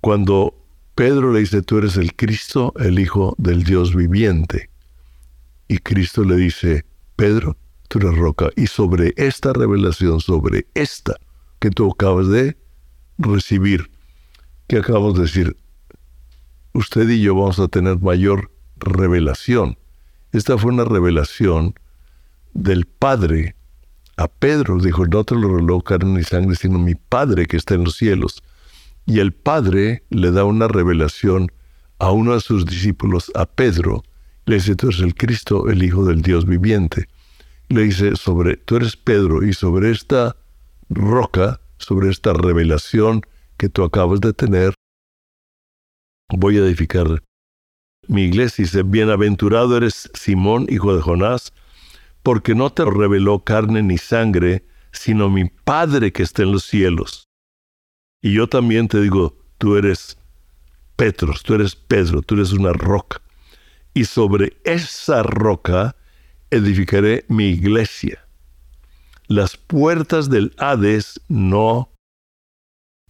Cuando 0.00 0.54
Pedro 0.94 1.32
le 1.32 1.40
dice, 1.40 1.62
tú 1.62 1.78
eres 1.78 1.96
el 1.96 2.14
Cristo, 2.14 2.72
el 2.78 2.98
Hijo 2.98 3.34
del 3.38 3.64
Dios 3.64 3.94
viviente. 3.94 4.70
Y 5.68 5.78
Cristo 5.78 6.24
le 6.24 6.36
dice, 6.36 6.84
Pedro, 7.16 7.56
tú 7.88 7.98
eres 7.98 8.16
roca. 8.16 8.50
Y 8.56 8.66
sobre 8.66 9.12
esta 9.16 9.52
revelación, 9.52 10.20
sobre 10.20 10.66
esta 10.74 11.16
que 11.58 11.70
tú 11.70 11.90
acabas 11.90 12.28
de 12.28 12.56
recibir, 13.18 13.90
que 14.66 14.78
acabamos 14.78 15.14
de 15.14 15.22
decir, 15.22 15.56
usted 16.72 17.08
y 17.08 17.22
yo 17.22 17.34
vamos 17.34 17.58
a 17.58 17.68
tener 17.68 17.98
mayor 18.00 18.50
revelación. 18.76 19.78
Esta 20.32 20.58
fue 20.58 20.72
una 20.72 20.84
revelación 20.84 21.74
del 22.54 22.86
Padre 22.86 23.56
a 24.16 24.28
Pedro. 24.28 24.78
Dijo, 24.78 25.06
no 25.06 25.24
te 25.24 25.34
lo 25.34 25.48
reveló 25.48 25.80
carne 25.80 26.18
ni 26.18 26.24
sangre, 26.24 26.56
sino 26.56 26.78
mi 26.78 26.94
Padre 26.94 27.46
que 27.46 27.56
está 27.56 27.74
en 27.74 27.84
los 27.84 27.96
cielos. 27.96 28.42
Y 29.06 29.18
el 29.18 29.32
Padre 29.32 30.04
le 30.08 30.30
da 30.30 30.44
una 30.44 30.68
revelación 30.68 31.52
a 31.98 32.10
uno 32.10 32.34
de 32.34 32.40
sus 32.40 32.64
discípulos, 32.64 33.30
a 33.34 33.46
Pedro, 33.46 34.02
le 34.46 34.56
dice, 34.56 34.76
tú 34.76 34.88
eres 34.88 35.00
el 35.00 35.14
Cristo, 35.14 35.68
el 35.70 35.82
Hijo 35.82 36.04
del 36.04 36.22
Dios 36.22 36.44
viviente. 36.44 37.08
Le 37.68 37.82
dice, 37.82 38.16
sobre, 38.16 38.56
tú 38.56 38.76
eres 38.76 38.96
Pedro 38.96 39.42
y 39.42 39.54
sobre 39.54 39.90
esta 39.90 40.36
roca, 40.90 41.60
sobre 41.78 42.10
esta 42.10 42.34
revelación 42.34 43.22
que 43.56 43.68
tú 43.68 43.84
acabas 43.84 44.20
de 44.20 44.32
tener, 44.32 44.74
voy 46.28 46.58
a 46.58 46.60
edificar 46.60 47.22
mi 48.06 48.24
iglesia. 48.24 48.64
Dice, 48.64 48.82
bienaventurado 48.82 49.76
eres 49.76 50.10
Simón, 50.14 50.66
hijo 50.68 50.94
de 50.94 51.00
Jonás, 51.00 51.52
porque 52.24 52.54
no 52.54 52.72
te 52.72 52.84
reveló 52.86 53.44
carne 53.44 53.82
ni 53.82 53.98
sangre, 53.98 54.64
sino 54.92 55.28
mi 55.28 55.44
Padre 55.44 56.10
que 56.10 56.22
está 56.22 56.42
en 56.42 56.52
los 56.52 56.64
cielos. 56.64 57.28
Y 58.22 58.32
yo 58.32 58.48
también 58.48 58.88
te 58.88 59.00
digo, 59.00 59.36
tú 59.58 59.76
eres 59.76 60.16
Petros, 60.96 61.42
tú 61.42 61.54
eres 61.54 61.76
Pedro, 61.76 62.22
tú 62.22 62.36
eres 62.36 62.52
una 62.52 62.72
roca. 62.72 63.20
Y 63.92 64.06
sobre 64.06 64.56
esa 64.64 65.22
roca 65.22 65.96
edificaré 66.50 67.26
mi 67.28 67.50
iglesia. 67.50 68.26
Las 69.26 69.58
puertas 69.58 70.30
del 70.30 70.54
Hades 70.56 71.20
no, 71.28 71.92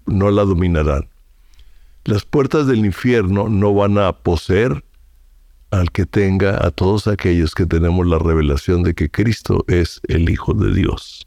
no 0.06 0.30
la 0.32 0.42
dominarán. 0.42 1.08
Las 2.02 2.24
puertas 2.24 2.66
del 2.66 2.84
infierno 2.84 3.48
no 3.48 3.72
van 3.74 3.96
a 3.96 4.12
poseer 4.12 4.84
al 5.78 5.90
que 5.90 6.06
tenga 6.06 6.66
a 6.66 6.70
todos 6.70 7.06
aquellos 7.06 7.54
que 7.54 7.66
tenemos 7.66 8.06
la 8.06 8.18
revelación 8.18 8.82
de 8.82 8.94
que 8.94 9.10
Cristo 9.10 9.64
es 9.68 10.00
el 10.08 10.30
Hijo 10.30 10.54
de 10.54 10.72
Dios 10.72 11.26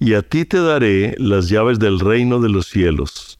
y 0.00 0.14
a 0.14 0.22
ti 0.22 0.46
te 0.46 0.58
daré 0.58 1.14
las 1.18 1.50
llaves 1.50 1.78
del 1.78 2.00
reino 2.00 2.40
de 2.40 2.48
los 2.48 2.66
cielos. 2.66 3.38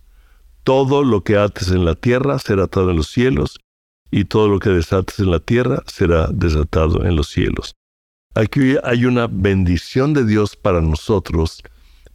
Todo 0.63 1.03
lo 1.03 1.25
que 1.25 1.39
ates 1.39 1.71
en 1.71 1.87
la 1.87 1.95
tierra 1.95 2.39
será 2.39 2.65
atado 2.65 2.91
en 2.91 2.99
los 2.99 3.09
cielos, 3.09 3.59
y 4.11 4.27
todo 4.27 4.47
lo 4.47 4.59
que 4.59 4.69
desates 4.69 5.19
en 5.21 5.31
la 5.31 5.41
tierra 5.41 5.83
será 5.87 6.27
desatado 6.27 7.07
en 7.07 7.17
los 7.17 7.29
cielos. 7.29 7.75
Aquí 8.35 8.77
hay 8.85 9.07
una 9.07 9.27
bendición 9.27 10.13
de 10.13 10.27
Dios 10.27 10.55
para 10.55 10.83
nosotros, 10.83 11.63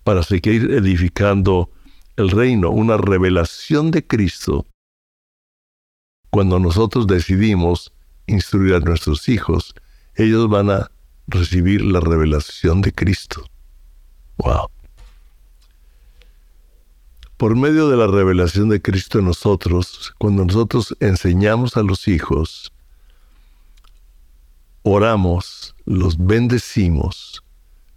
para 0.03 0.21
seguir 0.21 0.71
edificando 0.71 1.71
el 2.15 2.29
reino, 2.29 2.69
una 2.69 2.97
revelación 2.97 3.89
de 3.89 4.05
Cristo. 4.05 4.67
Cuando 6.35 6.59
nosotros 6.59 7.07
decidimos 7.07 7.93
instruir 8.27 8.73
a 8.73 8.81
nuestros 8.81 9.29
hijos, 9.29 9.73
ellos 10.15 10.49
van 10.49 10.69
a 10.69 10.91
recibir 11.27 11.81
la 11.81 12.01
revelación 12.01 12.81
de 12.81 12.91
Cristo. 12.91 13.45
Wow. 14.39 14.67
Por 17.37 17.55
medio 17.55 17.87
de 17.87 17.95
la 17.95 18.07
revelación 18.07 18.67
de 18.67 18.81
Cristo 18.81 19.19
en 19.19 19.25
nosotros, 19.27 20.13
cuando 20.17 20.43
nosotros 20.43 20.93
enseñamos 20.99 21.77
a 21.77 21.83
los 21.83 22.05
hijos, 22.09 22.73
oramos, 24.83 25.73
los 25.85 26.17
bendecimos, 26.17 27.45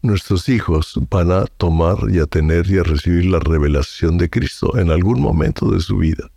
nuestros 0.01 0.48
hijos 0.48 0.94
van 1.11 1.33
a 1.33 1.46
tomar 1.46 1.96
y 2.09 2.20
a 2.20 2.27
tener 2.27 2.70
y 2.70 2.79
a 2.79 2.85
recibir 2.85 3.24
la 3.24 3.40
revelación 3.40 4.16
de 4.16 4.31
Cristo 4.31 4.79
en 4.79 4.92
algún 4.92 5.20
momento 5.20 5.72
de 5.72 5.81
su 5.81 5.96
vida. 5.96 6.31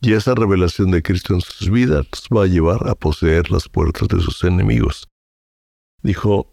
Y 0.00 0.12
esa 0.12 0.34
revelación 0.34 0.90
de 0.90 1.02
Cristo 1.02 1.34
en 1.34 1.40
sus 1.40 1.70
vidas 1.70 2.06
va 2.34 2.44
a 2.44 2.46
llevar 2.46 2.88
a 2.88 2.94
poseer 2.94 3.50
las 3.50 3.68
puertas 3.68 4.08
de 4.08 4.20
sus 4.20 4.44
enemigos. 4.44 5.08
Dijo, 6.02 6.52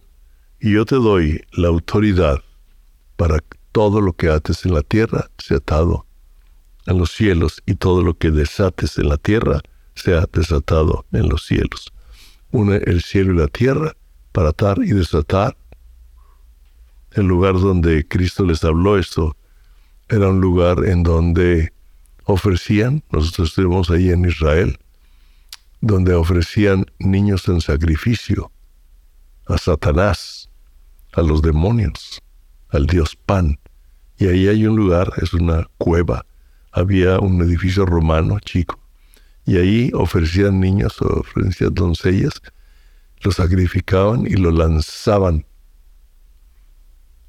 y 0.59 0.73
yo 0.73 0.85
te 0.85 0.95
doy 0.95 1.41
la 1.51 1.67
autoridad 1.67 2.43
para 3.15 3.39
todo 3.71 4.01
lo 4.01 4.13
que 4.13 4.29
ates 4.29 4.65
en 4.65 4.73
la 4.73 4.81
tierra 4.81 5.29
sea 5.37 5.57
atado 5.57 6.05
en 6.87 6.97
los 6.97 7.11
cielos 7.11 7.61
y 7.65 7.75
todo 7.75 8.03
lo 8.03 8.17
que 8.17 8.31
desates 8.31 8.97
en 8.97 9.09
la 9.09 9.17
tierra 9.17 9.61
sea 9.95 10.25
desatado 10.31 11.05
en 11.11 11.29
los 11.29 11.45
cielos. 11.45 11.93
Une 12.51 12.77
el 12.85 13.01
cielo 13.01 13.33
y 13.33 13.37
la 13.37 13.47
tierra 13.47 13.95
para 14.31 14.49
atar 14.49 14.79
y 14.79 14.91
desatar. 14.91 15.57
El 17.11 17.27
lugar 17.27 17.53
donde 17.59 18.07
Cristo 18.07 18.45
les 18.45 18.63
habló 18.63 18.97
esto 18.97 19.35
era 20.09 20.29
un 20.29 20.41
lugar 20.41 20.85
en 20.85 21.03
donde 21.03 21.73
ofrecían, 22.25 23.03
nosotros 23.11 23.49
estuvimos 23.49 23.89
ahí 23.89 24.09
en 24.09 24.25
Israel, 24.25 24.77
donde 25.81 26.13
ofrecían 26.13 26.85
niños 26.99 27.47
en 27.47 27.61
sacrificio 27.61 28.51
a 29.47 29.57
Satanás, 29.57 30.49
a 31.13 31.21
los 31.21 31.41
demonios, 31.41 32.21
al 32.69 32.87
dios 32.87 33.15
Pan. 33.15 33.59
Y 34.17 34.27
ahí 34.27 34.47
hay 34.47 34.65
un 34.65 34.75
lugar, 34.75 35.11
es 35.21 35.33
una 35.33 35.67
cueva. 35.77 36.25
Había 36.71 37.19
un 37.19 37.41
edificio 37.41 37.85
romano 37.85 38.39
chico. 38.39 38.79
Y 39.45 39.57
ahí 39.57 39.91
ofrecían 39.93 40.59
niños, 40.59 40.99
ofrecían 41.01 41.73
doncellas, 41.73 42.41
lo 43.21 43.31
sacrificaban 43.31 44.25
y 44.25 44.31
lo 44.31 44.51
lanzaban. 44.51 45.45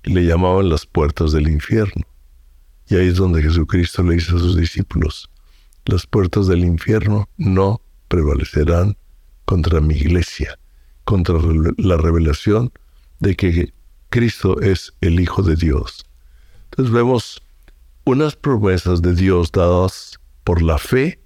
Y 0.05 0.15
le 0.15 0.25
llamaban 0.25 0.71
las 0.71 0.87
puertas 0.87 1.33
del 1.33 1.49
infierno. 1.49 2.03
Y 2.89 2.97
ahí 2.97 3.09
es 3.09 3.17
donde 3.17 3.43
Jesucristo 3.43 4.03
le 4.03 4.15
dice 4.15 4.35
a 4.35 4.39
sus 4.39 4.57
discípulos, 4.57 5.31
las 5.85 6.07
puertas 6.07 6.47
del 6.47 6.65
infierno 6.65 7.29
no 7.37 7.81
prevalecerán 8.09 8.97
contra 9.45 9.81
mi 9.81 9.95
iglesia, 9.95 10.59
contra 11.05 11.37
la 11.79 11.97
revelación 11.97 12.73
de 13.21 13.35
que 13.37 13.73
Cristo 14.11 14.61
es 14.61 14.95
el 15.01 15.21
Hijo 15.21 15.43
de 15.43 15.57
Dios. 15.57 16.05
Entonces 16.71 16.93
vemos 16.93 17.43
unas 18.05 18.37
promesas 18.37 19.03
de 19.03 19.15
Dios 19.15 19.51
dadas 19.53 20.19
por 20.45 20.63
la 20.63 20.79
fe 20.79 21.21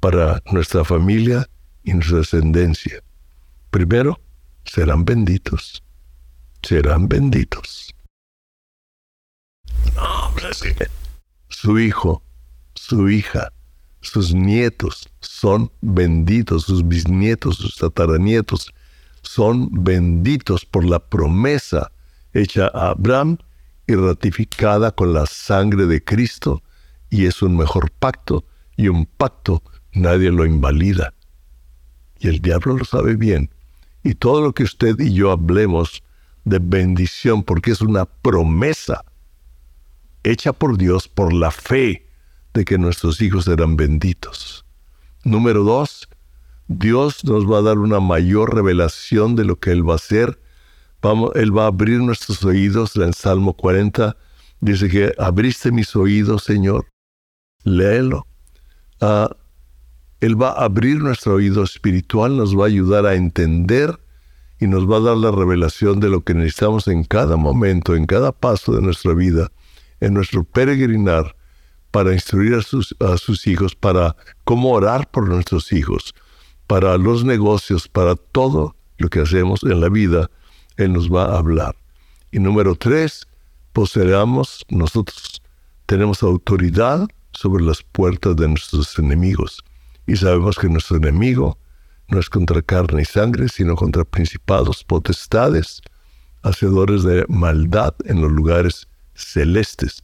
para 0.00 0.42
nuestra 0.52 0.84
familia 0.84 1.48
y 1.84 1.94
nuestra 1.94 2.18
descendencia. 2.18 3.02
Primero, 3.70 4.20
serán 4.64 5.04
benditos. 5.04 5.82
Serán 6.62 7.08
benditos. 7.08 7.87
Su 11.48 11.78
hijo, 11.78 12.22
su 12.74 13.08
hija, 13.08 13.52
sus 14.00 14.34
nietos 14.34 15.08
son 15.20 15.70
benditos, 15.80 16.64
sus 16.64 16.86
bisnietos, 16.86 17.56
sus 17.56 17.76
tataranietos 17.76 18.72
son 19.22 19.68
benditos 19.72 20.64
por 20.64 20.84
la 20.84 20.98
promesa 20.98 21.90
hecha 22.32 22.70
a 22.72 22.90
Abraham 22.90 23.38
y 23.86 23.94
ratificada 23.94 24.90
con 24.92 25.12
la 25.12 25.26
sangre 25.26 25.86
de 25.86 26.02
Cristo, 26.04 26.62
y 27.10 27.26
es 27.26 27.42
un 27.42 27.56
mejor 27.56 27.90
pacto, 27.90 28.44
y 28.76 28.88
un 28.88 29.06
pacto 29.06 29.62
nadie 29.92 30.30
lo 30.30 30.44
invalida. 30.44 31.14
Y 32.20 32.28
el 32.28 32.40
diablo 32.40 32.76
lo 32.76 32.84
sabe 32.84 33.16
bien. 33.16 33.50
Y 34.02 34.14
todo 34.14 34.42
lo 34.42 34.52
que 34.52 34.64
usted 34.64 34.98
y 35.00 35.14
yo 35.14 35.30
hablemos 35.32 36.02
de 36.44 36.58
bendición, 36.60 37.42
porque 37.42 37.70
es 37.70 37.80
una 37.80 38.04
promesa 38.04 39.04
hecha 40.24 40.52
por 40.52 40.78
Dios 40.78 41.08
por 41.08 41.32
la 41.32 41.50
fe 41.50 42.06
de 42.54 42.64
que 42.64 42.78
nuestros 42.78 43.20
hijos 43.20 43.44
serán 43.44 43.76
benditos. 43.76 44.64
Número 45.24 45.62
dos, 45.62 46.08
Dios 46.66 47.24
nos 47.24 47.50
va 47.50 47.58
a 47.58 47.62
dar 47.62 47.78
una 47.78 48.00
mayor 48.00 48.54
revelación 48.54 49.36
de 49.36 49.44
lo 49.44 49.58
que 49.58 49.70
Él 49.70 49.88
va 49.88 49.94
a 49.94 49.96
hacer. 49.96 50.40
Vamos, 51.00 51.30
él 51.36 51.56
va 51.56 51.64
a 51.64 51.68
abrir 51.68 52.00
nuestros 52.00 52.44
oídos. 52.44 52.96
En 52.96 53.12
Salmo 53.12 53.52
40 53.52 54.16
dice 54.60 54.88
que 54.88 55.12
abriste 55.18 55.70
mis 55.70 55.94
oídos, 55.94 56.42
Señor. 56.42 56.86
Léelo. 57.62 58.26
Ah, 59.00 59.30
él 60.20 60.40
va 60.40 60.48
a 60.48 60.64
abrir 60.64 61.00
nuestro 61.00 61.34
oído 61.34 61.62
espiritual, 61.62 62.36
nos 62.36 62.58
va 62.58 62.64
a 62.64 62.66
ayudar 62.66 63.06
a 63.06 63.14
entender 63.14 63.96
y 64.58 64.66
nos 64.66 64.90
va 64.90 64.96
a 64.96 65.00
dar 65.00 65.16
la 65.16 65.30
revelación 65.30 66.00
de 66.00 66.08
lo 66.08 66.24
que 66.24 66.34
necesitamos 66.34 66.88
en 66.88 67.04
cada 67.04 67.36
momento, 67.36 67.94
en 67.94 68.06
cada 68.06 68.32
paso 68.32 68.72
de 68.72 68.82
nuestra 68.82 69.14
vida 69.14 69.52
en 70.00 70.14
nuestro 70.14 70.44
peregrinar 70.44 71.36
para 71.90 72.12
instruir 72.12 72.54
a 72.54 72.62
sus, 72.62 72.94
a 73.00 73.16
sus 73.16 73.46
hijos, 73.46 73.74
para 73.74 74.14
cómo 74.44 74.72
orar 74.72 75.10
por 75.10 75.28
nuestros 75.28 75.72
hijos, 75.72 76.14
para 76.66 76.96
los 76.98 77.24
negocios, 77.24 77.88
para 77.88 78.14
todo 78.14 78.76
lo 78.98 79.08
que 79.08 79.20
hacemos 79.20 79.62
en 79.62 79.80
la 79.80 79.88
vida, 79.88 80.30
Él 80.76 80.92
nos 80.92 81.12
va 81.12 81.24
a 81.24 81.38
hablar. 81.38 81.74
Y 82.30 82.38
número 82.38 82.74
tres, 82.74 83.26
poseamos, 83.72 84.64
nosotros 84.68 85.42
tenemos 85.86 86.22
autoridad 86.22 87.08
sobre 87.32 87.64
las 87.64 87.82
puertas 87.82 88.36
de 88.36 88.48
nuestros 88.48 88.98
enemigos. 88.98 89.64
Y 90.06 90.16
sabemos 90.16 90.58
que 90.58 90.68
nuestro 90.68 90.96
enemigo 90.96 91.58
no 92.08 92.18
es 92.18 92.28
contra 92.28 92.60
carne 92.62 93.02
y 93.02 93.04
sangre, 93.04 93.48
sino 93.48 93.76
contra 93.76 94.04
principados, 94.04 94.84
potestades, 94.84 95.80
hacedores 96.42 97.02
de 97.02 97.24
maldad 97.28 97.94
en 98.04 98.20
los 98.20 98.32
lugares 98.32 98.88
celestes. 99.18 100.02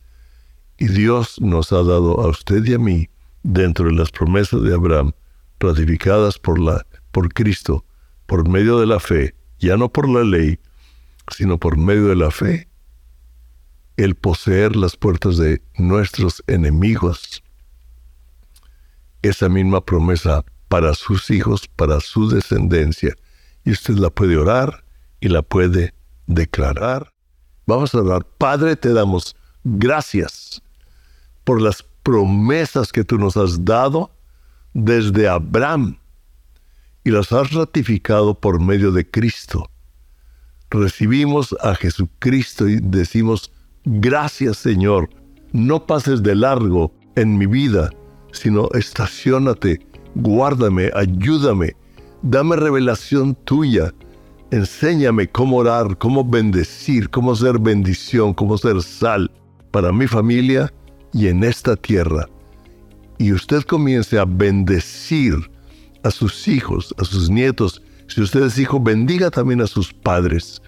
Y 0.78 0.88
Dios 0.88 1.40
nos 1.40 1.72
ha 1.72 1.82
dado 1.82 2.20
a 2.20 2.28
usted 2.28 2.64
y 2.64 2.74
a 2.74 2.78
mí, 2.78 3.08
dentro 3.42 3.86
de 3.86 3.92
las 3.92 4.10
promesas 4.10 4.62
de 4.62 4.74
Abraham, 4.74 5.12
ratificadas 5.60 6.38
por, 6.38 6.58
la, 6.58 6.84
por 7.12 7.32
Cristo, 7.32 7.84
por 8.26 8.48
medio 8.48 8.78
de 8.78 8.86
la 8.86 9.00
fe, 9.00 9.34
ya 9.58 9.76
no 9.76 9.88
por 9.88 10.08
la 10.08 10.24
ley, 10.24 10.58
sino 11.28 11.58
por 11.58 11.76
medio 11.76 12.08
de 12.08 12.16
la 12.16 12.30
fe, 12.30 12.68
el 13.96 14.16
poseer 14.16 14.74
las 14.74 14.96
puertas 14.96 15.36
de 15.36 15.62
nuestros 15.78 16.42
enemigos. 16.48 17.42
Esa 19.22 19.48
misma 19.48 19.84
promesa 19.84 20.44
para 20.68 20.94
sus 20.94 21.30
hijos, 21.30 21.68
para 21.68 22.00
su 22.00 22.28
descendencia. 22.28 23.14
Y 23.64 23.70
usted 23.70 23.94
la 23.94 24.10
puede 24.10 24.36
orar 24.36 24.84
y 25.20 25.28
la 25.28 25.42
puede 25.42 25.94
declarar 26.26 27.13
Vamos 27.66 27.94
a 27.94 27.98
orar. 28.00 28.26
Padre, 28.38 28.76
te 28.76 28.92
damos 28.92 29.34
gracias 29.64 30.62
por 31.44 31.60
las 31.60 31.84
promesas 32.02 32.92
que 32.92 33.04
tú 33.04 33.18
nos 33.18 33.36
has 33.36 33.64
dado 33.64 34.10
desde 34.74 35.28
Abraham 35.28 35.98
y 37.04 37.10
las 37.10 37.32
has 37.32 37.52
ratificado 37.52 38.34
por 38.34 38.60
medio 38.60 38.92
de 38.92 39.08
Cristo. 39.10 39.70
Recibimos 40.70 41.54
a 41.62 41.74
Jesucristo 41.74 42.68
y 42.68 42.80
decimos, 42.80 43.52
gracias 43.84 44.56
Señor, 44.58 45.08
no 45.52 45.86
pases 45.86 46.22
de 46.22 46.34
largo 46.34 46.92
en 47.14 47.38
mi 47.38 47.46
vida, 47.46 47.90
sino 48.32 48.68
estacionate, 48.72 49.86
guárdame, 50.14 50.90
ayúdame, 50.94 51.76
dame 52.22 52.56
revelación 52.56 53.34
tuya 53.34 53.94
Enséñame 54.50 55.28
cómo 55.28 55.56
orar, 55.56 55.96
cómo 55.98 56.24
bendecir, 56.24 57.10
cómo 57.10 57.34
ser 57.34 57.58
bendición, 57.58 58.34
cómo 58.34 58.56
ser 58.58 58.82
sal 58.82 59.30
para 59.70 59.92
mi 59.92 60.06
familia 60.06 60.72
y 61.12 61.28
en 61.28 61.42
esta 61.42 61.76
tierra. 61.76 62.28
Y 63.18 63.32
usted 63.32 63.62
comience 63.62 64.18
a 64.18 64.24
bendecir 64.24 65.34
a 66.02 66.10
sus 66.10 66.46
hijos, 66.46 66.94
a 66.98 67.04
sus 67.04 67.30
nietos. 67.30 67.82
Si 68.06 68.20
usted 68.20 68.44
es 68.44 68.58
hijo, 68.58 68.78
bendiga 68.78 69.30
también 69.30 69.60
a 69.60 69.66
sus 69.66 69.92
padres. 69.92 70.60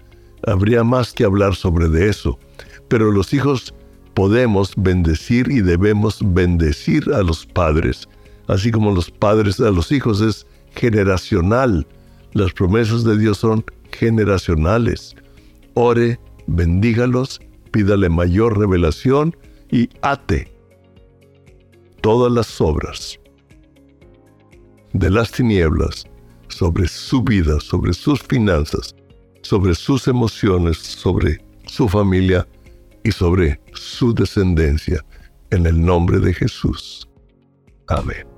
Habría 0.45 0.83
más 0.83 1.13
que 1.13 1.23
hablar 1.23 1.55
sobre 1.55 1.87
de 1.87 2.09
eso. 2.09 2.39
Pero 2.87 3.11
los 3.11 3.33
hijos 3.33 3.73
podemos 4.13 4.73
bendecir 4.75 5.49
y 5.51 5.61
debemos 5.61 6.19
bendecir 6.33 7.13
a 7.13 7.21
los 7.21 7.45
padres. 7.45 8.09
Así 8.47 8.71
como 8.71 8.91
los 8.91 9.11
padres 9.11 9.59
a 9.59 9.69
los 9.69 9.91
hijos 9.91 10.21
es 10.21 10.47
generacional 10.71 11.85
Las 12.37 12.53
promesas 12.53 13.03
de 13.03 13.17
Dios 13.17 13.39
son 13.39 13.65
generacionales. 13.91 15.15
Ore, 15.73 16.19
bendígalos, 16.45 17.41
pídale 17.71 18.09
mayor 18.09 18.59
revelación 18.59 19.35
y 19.71 19.89
ate 20.03 20.53
todas 22.01 22.31
las 22.31 22.61
obras 22.61 23.19
de 24.93 25.09
las 25.09 25.31
tinieblas 25.31 26.05
sobre 26.49 26.87
su 26.87 27.23
vida, 27.23 27.59
sobre 27.59 27.91
sus 27.93 28.21
finanzas, 28.21 28.93
sobre 29.41 29.73
sus 29.73 30.07
emociones, 30.07 30.77
sobre 30.77 31.43
su 31.65 31.89
familia 31.89 32.47
y 33.03 33.11
sobre 33.11 33.59
su 33.73 34.13
descendencia, 34.13 35.03
en 35.49 35.65
el 35.65 35.83
nombre 35.83 36.19
de 36.19 36.35
Jesús. 36.35 37.09
Amén. 37.87 38.36